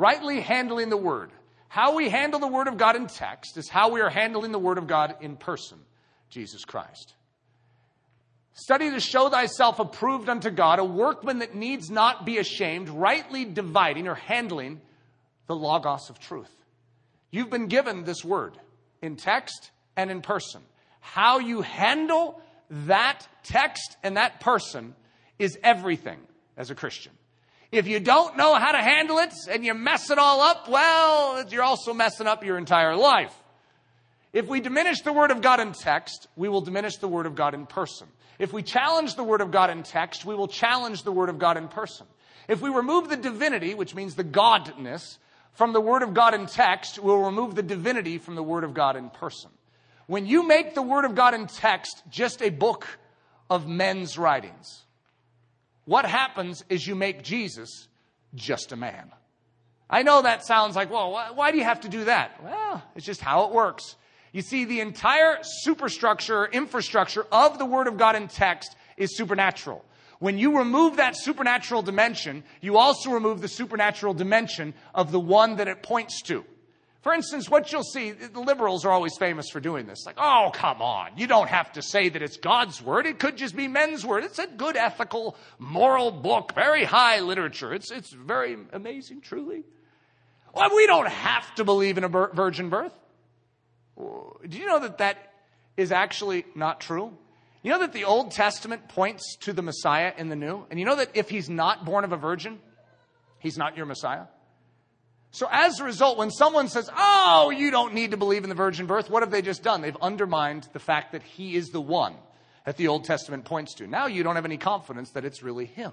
rightly 0.00 0.40
handling 0.40 0.88
the 0.88 0.96
word. 0.96 1.30
How 1.68 1.94
we 1.94 2.08
handle 2.08 2.40
the 2.40 2.48
word 2.48 2.68
of 2.68 2.78
God 2.78 2.96
in 2.96 3.06
text 3.06 3.58
is 3.58 3.68
how 3.68 3.90
we 3.90 4.00
are 4.00 4.08
handling 4.08 4.50
the 4.50 4.58
word 4.58 4.78
of 4.78 4.86
God 4.86 5.14
in 5.20 5.36
person, 5.36 5.78
Jesus 6.30 6.64
Christ. 6.64 7.14
Study 8.52 8.90
to 8.90 9.00
show 9.00 9.28
thyself 9.28 9.78
approved 9.78 10.28
unto 10.28 10.50
God, 10.50 10.78
a 10.78 10.84
workman 10.84 11.38
that 11.38 11.54
needs 11.54 11.90
not 11.90 12.26
be 12.26 12.38
ashamed, 12.38 12.88
rightly 12.88 13.44
dividing 13.44 14.08
or 14.08 14.14
handling 14.14 14.80
the 15.46 15.56
logos 15.56 16.10
of 16.10 16.18
truth. 16.18 16.54
You've 17.30 17.50
been 17.50 17.68
given 17.68 18.04
this 18.04 18.24
word 18.24 18.58
in 19.00 19.16
text 19.16 19.70
and 19.96 20.10
in 20.10 20.20
person. 20.20 20.62
How 21.00 21.38
you 21.38 21.62
handle 21.62 22.42
that 22.70 23.26
text 23.42 23.96
and 24.02 24.16
that 24.16 24.40
person 24.40 24.94
is 25.38 25.58
everything 25.62 26.18
as 26.56 26.70
a 26.70 26.74
Christian. 26.74 27.12
If 27.72 27.86
you 27.86 28.00
don't 28.00 28.36
know 28.36 28.54
how 28.56 28.72
to 28.72 28.78
handle 28.78 29.18
it 29.18 29.32
and 29.48 29.64
you 29.64 29.74
mess 29.74 30.10
it 30.10 30.18
all 30.18 30.40
up, 30.40 30.68
well, 30.68 31.48
you're 31.48 31.62
also 31.62 31.94
messing 31.94 32.26
up 32.26 32.44
your 32.44 32.58
entire 32.58 32.96
life. 32.96 33.34
If 34.32 34.46
we 34.46 34.60
diminish 34.60 35.00
the 35.00 35.12
Word 35.12 35.30
of 35.30 35.42
God 35.42 35.60
in 35.60 35.72
text, 35.72 36.28
we 36.36 36.48
will 36.48 36.60
diminish 36.60 36.96
the 36.96 37.08
Word 37.08 37.26
of 37.26 37.34
God 37.34 37.54
in 37.54 37.66
person. 37.66 38.06
If 38.38 38.52
we 38.52 38.62
challenge 38.62 39.16
the 39.16 39.24
Word 39.24 39.40
of 39.40 39.50
God 39.50 39.70
in 39.70 39.82
text, 39.82 40.24
we 40.24 40.34
will 40.34 40.48
challenge 40.48 41.02
the 41.02 41.12
Word 41.12 41.28
of 41.28 41.38
God 41.38 41.56
in 41.56 41.68
person. 41.68 42.06
If 42.48 42.60
we 42.60 42.70
remove 42.70 43.08
the 43.08 43.16
divinity, 43.16 43.74
which 43.74 43.94
means 43.94 44.14
the 44.14 44.24
godness, 44.24 45.18
from 45.52 45.72
the 45.72 45.80
Word 45.80 46.02
of 46.02 46.14
God 46.14 46.34
in 46.34 46.46
text, 46.46 46.98
we'll 46.98 47.18
remove 47.18 47.54
the 47.54 47.62
divinity 47.62 48.18
from 48.18 48.34
the 48.34 48.42
Word 48.42 48.64
of 48.64 48.72
God 48.72 48.96
in 48.96 49.10
person. 49.10 49.50
When 50.06 50.26
you 50.26 50.46
make 50.46 50.74
the 50.74 50.82
Word 50.82 51.04
of 51.04 51.14
God 51.14 51.34
in 51.34 51.46
text 51.46 52.02
just 52.08 52.40
a 52.40 52.50
book 52.50 52.86
of 53.48 53.66
men's 53.68 54.16
writings, 54.16 54.84
what 55.84 56.04
happens 56.04 56.64
is 56.68 56.86
you 56.86 56.94
make 56.94 57.22
Jesus 57.22 57.88
just 58.34 58.72
a 58.72 58.76
man. 58.76 59.10
I 59.88 60.02
know 60.02 60.22
that 60.22 60.46
sounds 60.46 60.76
like, 60.76 60.90
well, 60.90 61.12
why 61.34 61.50
do 61.50 61.58
you 61.58 61.64
have 61.64 61.80
to 61.80 61.88
do 61.88 62.04
that? 62.04 62.42
Well, 62.42 62.82
it's 62.94 63.04
just 63.04 63.20
how 63.20 63.46
it 63.46 63.52
works. 63.52 63.96
You 64.32 64.42
see, 64.42 64.64
the 64.64 64.80
entire 64.80 65.38
superstructure, 65.42 66.46
infrastructure 66.46 67.26
of 67.32 67.58
the 67.58 67.66
Word 67.66 67.88
of 67.88 67.96
God 67.96 68.16
in 68.16 68.28
text 68.28 68.76
is 68.96 69.16
supernatural. 69.16 69.84
When 70.20 70.38
you 70.38 70.58
remove 70.58 70.96
that 70.96 71.16
supernatural 71.16 71.82
dimension, 71.82 72.44
you 72.60 72.76
also 72.76 73.10
remove 73.10 73.40
the 73.40 73.48
supernatural 73.48 74.14
dimension 74.14 74.74
of 74.94 75.10
the 75.10 75.20
one 75.20 75.56
that 75.56 75.66
it 75.66 75.82
points 75.82 76.22
to. 76.22 76.44
For 77.00 77.14
instance, 77.14 77.48
what 77.48 77.72
you'll 77.72 77.82
see, 77.82 78.10
the 78.10 78.40
liberals 78.40 78.84
are 78.84 78.92
always 78.92 79.16
famous 79.16 79.48
for 79.48 79.58
doing 79.58 79.86
this. 79.86 80.04
Like, 80.04 80.16
oh, 80.18 80.50
come 80.52 80.82
on. 80.82 81.12
You 81.16 81.26
don't 81.26 81.48
have 81.48 81.72
to 81.72 81.82
say 81.82 82.10
that 82.10 82.20
it's 82.20 82.36
God's 82.36 82.82
word. 82.82 83.06
It 83.06 83.18
could 83.18 83.38
just 83.38 83.56
be 83.56 83.68
men's 83.68 84.04
word. 84.04 84.22
It's 84.22 84.38
a 84.38 84.46
good 84.46 84.76
ethical, 84.76 85.34
moral 85.58 86.10
book, 86.10 86.54
very 86.54 86.84
high 86.84 87.20
literature. 87.20 87.72
It's, 87.72 87.90
it's 87.90 88.12
very 88.12 88.58
amazing, 88.74 89.22
truly. 89.22 89.64
Well, 90.52 90.76
we 90.76 90.86
don't 90.86 91.08
have 91.08 91.54
to 91.54 91.64
believe 91.64 91.96
in 91.96 92.04
a 92.04 92.08
virgin 92.08 92.68
birth. 92.68 92.92
Do 94.48 94.58
you 94.58 94.66
know 94.66 94.80
that 94.80 94.98
that 94.98 95.32
is 95.76 95.92
actually 95.92 96.44
not 96.54 96.80
true? 96.80 97.12
You 97.62 97.72
know 97.72 97.80
that 97.80 97.92
the 97.92 98.04
Old 98.04 98.32
Testament 98.32 98.88
points 98.88 99.36
to 99.40 99.52
the 99.52 99.62
Messiah 99.62 100.12
in 100.16 100.28
the 100.28 100.36
New? 100.36 100.64
And 100.70 100.80
you 100.80 100.86
know 100.86 100.96
that 100.96 101.10
if 101.14 101.28
he's 101.28 101.50
not 101.50 101.84
born 101.84 102.04
of 102.04 102.12
a 102.12 102.16
virgin, 102.16 102.58
he's 103.38 103.58
not 103.58 103.76
your 103.76 103.86
Messiah? 103.86 104.24
So 105.32 105.46
as 105.50 105.78
a 105.78 105.84
result, 105.84 106.18
when 106.18 106.30
someone 106.30 106.68
says, 106.68 106.90
Oh, 106.96 107.50
you 107.50 107.70
don't 107.70 107.94
need 107.94 108.12
to 108.12 108.16
believe 108.16 108.42
in 108.42 108.48
the 108.48 108.56
virgin 108.56 108.86
birth, 108.86 109.10
what 109.10 109.22
have 109.22 109.30
they 109.30 109.42
just 109.42 109.62
done? 109.62 109.80
They've 109.80 109.96
undermined 110.00 110.68
the 110.72 110.78
fact 110.78 111.12
that 111.12 111.22
he 111.22 111.54
is 111.54 111.68
the 111.68 111.80
one 111.80 112.14
that 112.64 112.76
the 112.76 112.88
Old 112.88 113.04
Testament 113.04 113.44
points 113.44 113.74
to. 113.74 113.86
Now 113.86 114.06
you 114.06 114.22
don't 114.22 114.36
have 114.36 114.44
any 114.44 114.56
confidence 114.56 115.10
that 115.10 115.24
it's 115.24 115.42
really 115.42 115.66
him. 115.66 115.92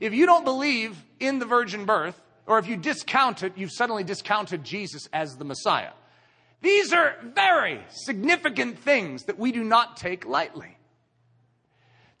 If 0.00 0.14
you 0.14 0.26
don't 0.26 0.44
believe 0.44 0.96
in 1.20 1.38
the 1.38 1.46
virgin 1.46 1.84
birth, 1.84 2.20
or 2.46 2.58
if 2.58 2.66
you 2.66 2.76
discount 2.76 3.42
it, 3.42 3.52
you've 3.56 3.70
suddenly 3.70 4.02
discounted 4.02 4.64
Jesus 4.64 5.08
as 5.12 5.36
the 5.36 5.44
Messiah. 5.44 5.92
These 6.62 6.92
are 6.92 7.16
very 7.22 7.80
significant 7.90 8.78
things 8.78 9.24
that 9.24 9.38
we 9.38 9.52
do 9.52 9.64
not 9.64 9.96
take 9.96 10.24
lightly. 10.24 10.78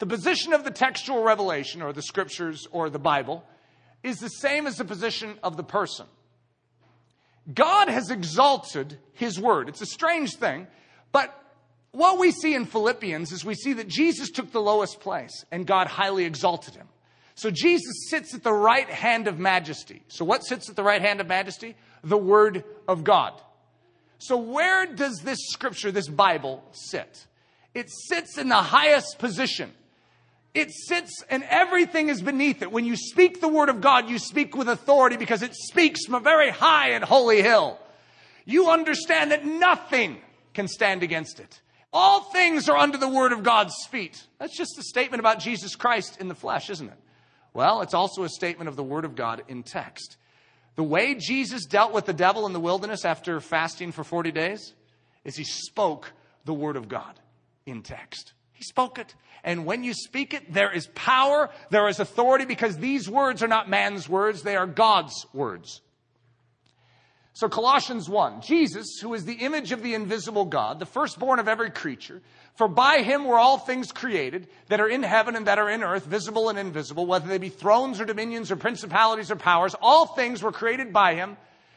The 0.00 0.06
position 0.06 0.52
of 0.52 0.64
the 0.64 0.72
textual 0.72 1.22
revelation, 1.22 1.80
or 1.80 1.92
the 1.92 2.02
scriptures, 2.02 2.66
or 2.72 2.90
the 2.90 2.98
Bible, 2.98 3.44
is 4.02 4.18
the 4.18 4.28
same 4.28 4.66
as 4.66 4.76
the 4.76 4.84
position 4.84 5.38
of 5.44 5.56
the 5.56 5.62
person. 5.62 6.06
God 7.52 7.88
has 7.88 8.10
exalted 8.10 8.98
his 9.12 9.38
word. 9.40 9.68
It's 9.68 9.80
a 9.80 9.86
strange 9.86 10.34
thing, 10.34 10.66
but 11.12 11.32
what 11.92 12.18
we 12.18 12.32
see 12.32 12.54
in 12.54 12.64
Philippians 12.64 13.30
is 13.30 13.44
we 13.44 13.54
see 13.54 13.74
that 13.74 13.86
Jesus 13.86 14.30
took 14.30 14.50
the 14.50 14.60
lowest 14.60 15.00
place 15.00 15.44
and 15.52 15.66
God 15.66 15.86
highly 15.86 16.24
exalted 16.24 16.74
him. 16.74 16.88
So 17.34 17.50
Jesus 17.50 18.08
sits 18.08 18.34
at 18.34 18.42
the 18.42 18.52
right 18.52 18.88
hand 18.88 19.28
of 19.28 19.38
majesty. 19.38 20.02
So 20.08 20.24
what 20.24 20.44
sits 20.44 20.68
at 20.68 20.76
the 20.76 20.82
right 20.82 21.00
hand 21.00 21.20
of 21.20 21.26
majesty? 21.26 21.76
The 22.02 22.18
word 22.18 22.64
of 22.88 23.04
God. 23.04 23.40
So 24.22 24.36
where 24.36 24.86
does 24.86 25.18
this 25.24 25.48
scripture, 25.48 25.90
this 25.90 26.08
Bible 26.08 26.62
sit? 26.70 27.26
It 27.74 27.90
sits 27.90 28.38
in 28.38 28.48
the 28.48 28.54
highest 28.54 29.18
position. 29.18 29.72
It 30.54 30.70
sits 30.70 31.24
and 31.28 31.42
everything 31.48 32.08
is 32.08 32.22
beneath 32.22 32.62
it. 32.62 32.70
When 32.70 32.84
you 32.84 32.94
speak 32.94 33.40
the 33.40 33.48
word 33.48 33.68
of 33.68 33.80
God, 33.80 34.08
you 34.08 34.20
speak 34.20 34.56
with 34.56 34.68
authority 34.68 35.16
because 35.16 35.42
it 35.42 35.56
speaks 35.56 36.04
from 36.04 36.14
a 36.14 36.20
very 36.20 36.50
high 36.50 36.90
and 36.90 37.02
holy 37.02 37.42
hill. 37.42 37.80
You 38.44 38.70
understand 38.70 39.32
that 39.32 39.44
nothing 39.44 40.18
can 40.54 40.68
stand 40.68 41.02
against 41.02 41.40
it. 41.40 41.60
All 41.92 42.20
things 42.20 42.68
are 42.68 42.76
under 42.76 42.98
the 42.98 43.08
word 43.08 43.32
of 43.32 43.42
God's 43.42 43.74
feet. 43.90 44.24
That's 44.38 44.56
just 44.56 44.78
a 44.78 44.84
statement 44.84 45.18
about 45.18 45.40
Jesus 45.40 45.74
Christ 45.74 46.20
in 46.20 46.28
the 46.28 46.34
flesh, 46.36 46.70
isn't 46.70 46.88
it? 46.88 46.98
Well, 47.54 47.82
it's 47.82 47.92
also 47.92 48.22
a 48.22 48.28
statement 48.28 48.68
of 48.68 48.76
the 48.76 48.84
word 48.84 49.04
of 49.04 49.16
God 49.16 49.42
in 49.48 49.64
text. 49.64 50.16
The 50.74 50.82
way 50.82 51.14
Jesus 51.14 51.66
dealt 51.66 51.92
with 51.92 52.06
the 52.06 52.12
devil 52.12 52.46
in 52.46 52.52
the 52.52 52.60
wilderness 52.60 53.04
after 53.04 53.40
fasting 53.40 53.92
for 53.92 54.04
40 54.04 54.32
days 54.32 54.72
is 55.24 55.36
he 55.36 55.44
spoke 55.44 56.12
the 56.44 56.54
word 56.54 56.76
of 56.76 56.88
God 56.88 57.20
in 57.66 57.82
text. 57.82 58.32
He 58.52 58.64
spoke 58.64 58.98
it. 58.98 59.14
And 59.44 59.66
when 59.66 59.84
you 59.84 59.92
speak 59.92 60.34
it, 60.34 60.52
there 60.52 60.72
is 60.72 60.86
power, 60.94 61.50
there 61.70 61.88
is 61.88 62.00
authority, 62.00 62.44
because 62.44 62.78
these 62.78 63.10
words 63.10 63.42
are 63.42 63.48
not 63.48 63.68
man's 63.68 64.08
words, 64.08 64.42
they 64.42 64.56
are 64.56 64.66
God's 64.66 65.26
words. 65.32 65.82
So, 67.34 67.48
Colossians 67.48 68.08
1 68.08 68.42
Jesus, 68.42 68.98
who 69.00 69.14
is 69.14 69.24
the 69.24 69.34
image 69.34 69.72
of 69.72 69.82
the 69.82 69.94
invisible 69.94 70.44
God, 70.44 70.78
the 70.78 70.86
firstborn 70.86 71.38
of 71.38 71.48
every 71.48 71.70
creature, 71.70 72.20
for 72.54 72.68
by 72.68 73.02
him 73.02 73.24
were 73.24 73.38
all 73.38 73.58
things 73.58 73.92
created 73.92 74.46
that 74.68 74.80
are 74.80 74.88
in 74.88 75.02
heaven 75.02 75.36
and 75.36 75.46
that 75.46 75.58
are 75.58 75.70
in 75.70 75.82
earth, 75.82 76.04
visible 76.04 76.48
and 76.48 76.58
invisible, 76.58 77.06
whether 77.06 77.26
they 77.26 77.38
be 77.38 77.48
thrones 77.48 78.00
or 78.00 78.04
dominions 78.04 78.50
or 78.50 78.56
principalities 78.56 79.30
or 79.30 79.36
powers, 79.36 79.74
all 79.80 80.06
things 80.06 80.42
were 80.42 80.52
created 80.52 80.92
by 80.92 81.14
him 81.14 81.36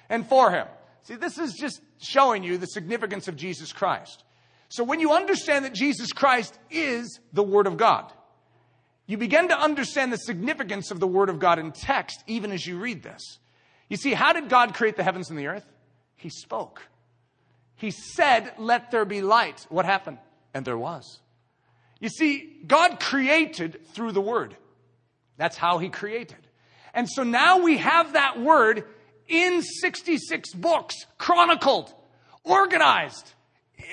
and 0.09 0.27
for 0.27 0.51
him. 0.51 0.67
See, 1.03 1.15
this 1.15 1.37
is 1.37 1.53
just 1.53 1.81
showing 1.99 2.43
you 2.43 2.57
the 2.57 2.67
significance 2.67 3.27
of 3.27 3.35
Jesus 3.37 3.71
Christ. 3.71 4.23
So 4.69 4.83
when 4.83 4.99
you 4.99 5.13
understand 5.13 5.63
that 5.63 5.73
Jesus 5.73 6.11
Christ 6.11 6.57
is 6.69 7.19
the 7.31 7.43
Word 7.43 7.67
of 7.67 7.77
God, 7.77 8.11
you 9.07 9.17
begin 9.17 9.49
to 9.49 9.59
understand 9.59 10.11
the 10.11 10.17
significance 10.17 10.91
of 10.91 10.99
the 10.99 11.07
Word 11.07 11.29
of 11.29 11.39
God 11.39 11.59
in 11.59 11.71
text, 11.71 12.23
even 12.27 12.51
as 12.51 12.65
you 12.65 12.79
read 12.79 13.03
this. 13.03 13.39
You 13.87 13.97
see, 13.97 14.13
how 14.13 14.33
did 14.33 14.49
God 14.49 14.73
create 14.73 14.97
the 14.97 15.03
heavens 15.03 15.29
and 15.29 15.37
the 15.37 15.47
earth? 15.47 15.65
He 16.15 16.29
spoke. 16.29 16.81
He 17.75 17.91
said, 17.91 18.53
Let 18.57 18.89
there 18.89 19.05
be 19.05 19.21
light. 19.21 19.65
What 19.69 19.85
happened? 19.85 20.17
And 20.55 20.65
there 20.65 20.77
was. 20.77 21.19
You 21.99 22.07
see, 22.07 22.61
God 22.65 22.99
created 22.99 23.85
through 23.89 24.13
the 24.13 24.21
Word. 24.21 24.55
That's 25.35 25.57
how 25.57 25.79
He 25.79 25.89
created. 25.89 26.37
And 26.93 27.09
so 27.09 27.23
now 27.23 27.61
we 27.61 27.77
have 27.77 28.13
that 28.13 28.39
Word 28.39 28.85
in 29.27 29.61
66 29.61 30.53
books, 30.53 30.95
chronicled, 31.17 31.93
organized 32.45 33.33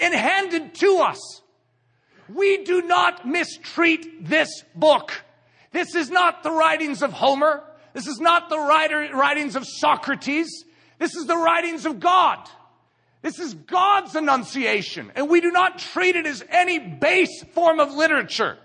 and 0.00 0.14
handed 0.14 0.74
to 0.76 0.98
us. 0.98 1.42
We 2.28 2.62
do 2.62 2.82
not 2.82 3.26
mistreat 3.26 4.28
this 4.28 4.62
book. 4.74 5.12
This 5.72 5.96
is 5.96 6.10
not 6.10 6.44
the 6.44 6.52
writings 6.52 7.02
of 7.02 7.12
Homer. 7.12 7.64
This 7.92 8.06
is 8.06 8.20
not 8.20 8.48
the 8.48 8.58
writer, 8.58 9.08
writings 9.14 9.56
of 9.56 9.66
Socrates. 9.66 10.64
This 11.00 11.16
is 11.16 11.26
the 11.26 11.36
writings 11.36 11.86
of 11.86 11.98
God. 11.98 12.38
This 13.22 13.38
is 13.38 13.54
God's 13.54 14.16
enunciation, 14.16 15.12
and 15.14 15.30
we 15.30 15.40
do 15.40 15.52
not 15.52 15.78
treat 15.78 16.16
it 16.16 16.26
as 16.26 16.44
any 16.48 16.78
base 16.78 17.42
form 17.54 17.78
of 17.80 17.92
literature. 17.92 18.58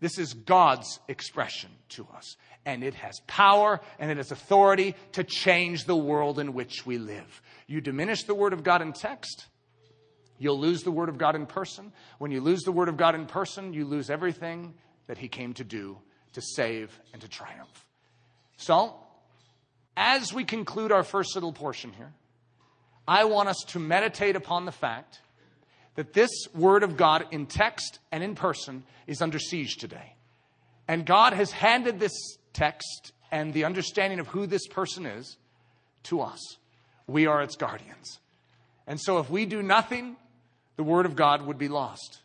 This 0.00 0.16
is 0.16 0.32
God's 0.32 1.00
expression 1.08 1.70
to 1.90 2.06
us, 2.16 2.36
and 2.64 2.84
it 2.84 2.94
has 2.94 3.20
power 3.26 3.80
and 3.98 4.12
it 4.12 4.16
has 4.16 4.30
authority 4.30 4.94
to 5.12 5.24
change 5.24 5.84
the 5.84 5.96
world 5.96 6.38
in 6.38 6.54
which 6.54 6.86
we 6.86 6.98
live. 6.98 7.42
You 7.66 7.80
diminish 7.80 8.22
the 8.22 8.34
Word 8.34 8.52
of 8.52 8.62
God 8.62 8.80
in 8.80 8.92
text, 8.92 9.46
You'll 10.38 10.60
lose 10.60 10.84
the 10.84 10.92
Word 10.92 11.08
of 11.08 11.18
God 11.18 11.34
in 11.34 11.46
person. 11.46 11.92
When 12.18 12.30
you 12.30 12.40
lose 12.40 12.62
the 12.62 12.72
Word 12.72 12.88
of 12.88 12.96
God 12.96 13.14
in 13.14 13.26
person, 13.26 13.72
you 13.72 13.84
lose 13.84 14.08
everything 14.08 14.74
that 15.08 15.18
He 15.18 15.28
came 15.28 15.52
to 15.54 15.64
do 15.64 15.98
to 16.34 16.40
save 16.40 16.98
and 17.12 17.20
to 17.22 17.28
triumph. 17.28 17.86
So, 18.56 18.94
as 19.96 20.32
we 20.32 20.44
conclude 20.44 20.92
our 20.92 21.02
first 21.02 21.34
little 21.34 21.52
portion 21.52 21.92
here, 21.92 22.12
I 23.08 23.24
want 23.24 23.48
us 23.48 23.64
to 23.68 23.78
meditate 23.78 24.36
upon 24.36 24.66
the 24.66 24.72
fact 24.72 25.20
that 25.96 26.12
this 26.12 26.30
Word 26.54 26.82
of 26.82 26.96
God 26.96 27.26
in 27.30 27.46
text 27.46 27.98
and 28.12 28.22
in 28.22 28.34
person 28.34 28.84
is 29.06 29.20
under 29.20 29.38
siege 29.38 29.76
today. 29.76 30.14
And 30.86 31.04
God 31.04 31.32
has 31.32 31.50
handed 31.50 31.98
this 31.98 32.36
text 32.52 33.12
and 33.32 33.52
the 33.52 33.64
understanding 33.64 34.20
of 34.20 34.28
who 34.28 34.46
this 34.46 34.66
person 34.68 35.06
is 35.06 35.36
to 36.04 36.20
us. 36.20 36.58
We 37.06 37.26
are 37.26 37.42
its 37.42 37.56
guardians. 37.56 38.20
And 38.86 39.00
so 39.00 39.18
if 39.18 39.28
we 39.28 39.46
do 39.46 39.62
nothing 39.62 40.16
the 40.78 40.84
Word 40.84 41.06
of 41.06 41.16
God 41.16 41.42
would 41.42 41.58
be 41.58 41.68
lost. 41.68 42.20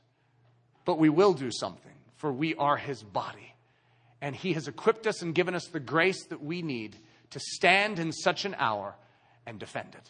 But 0.85 0.99
we 0.99 1.09
will 1.09 1.33
do 1.33 1.51
something. 1.51 1.91
for 2.15 2.31
we 2.31 2.55
are 2.55 2.77
his 2.77 3.03
body. 3.03 3.53
And 4.21 4.33
he 4.33 4.53
has 4.53 4.69
equipped 4.69 5.07
us 5.07 5.21
and 5.21 5.35
given 5.35 5.55
us 5.55 5.67
the 5.67 5.81
grace 5.81 6.23
that 6.27 6.41
we 6.41 6.61
need 6.61 6.95
to 7.31 7.39
stand 7.41 7.99
in 7.99 8.13
such 8.13 8.45
an 8.45 8.55
hour 8.57 8.95
and 9.45 9.59
defend 9.59 9.93
it. 9.93 10.09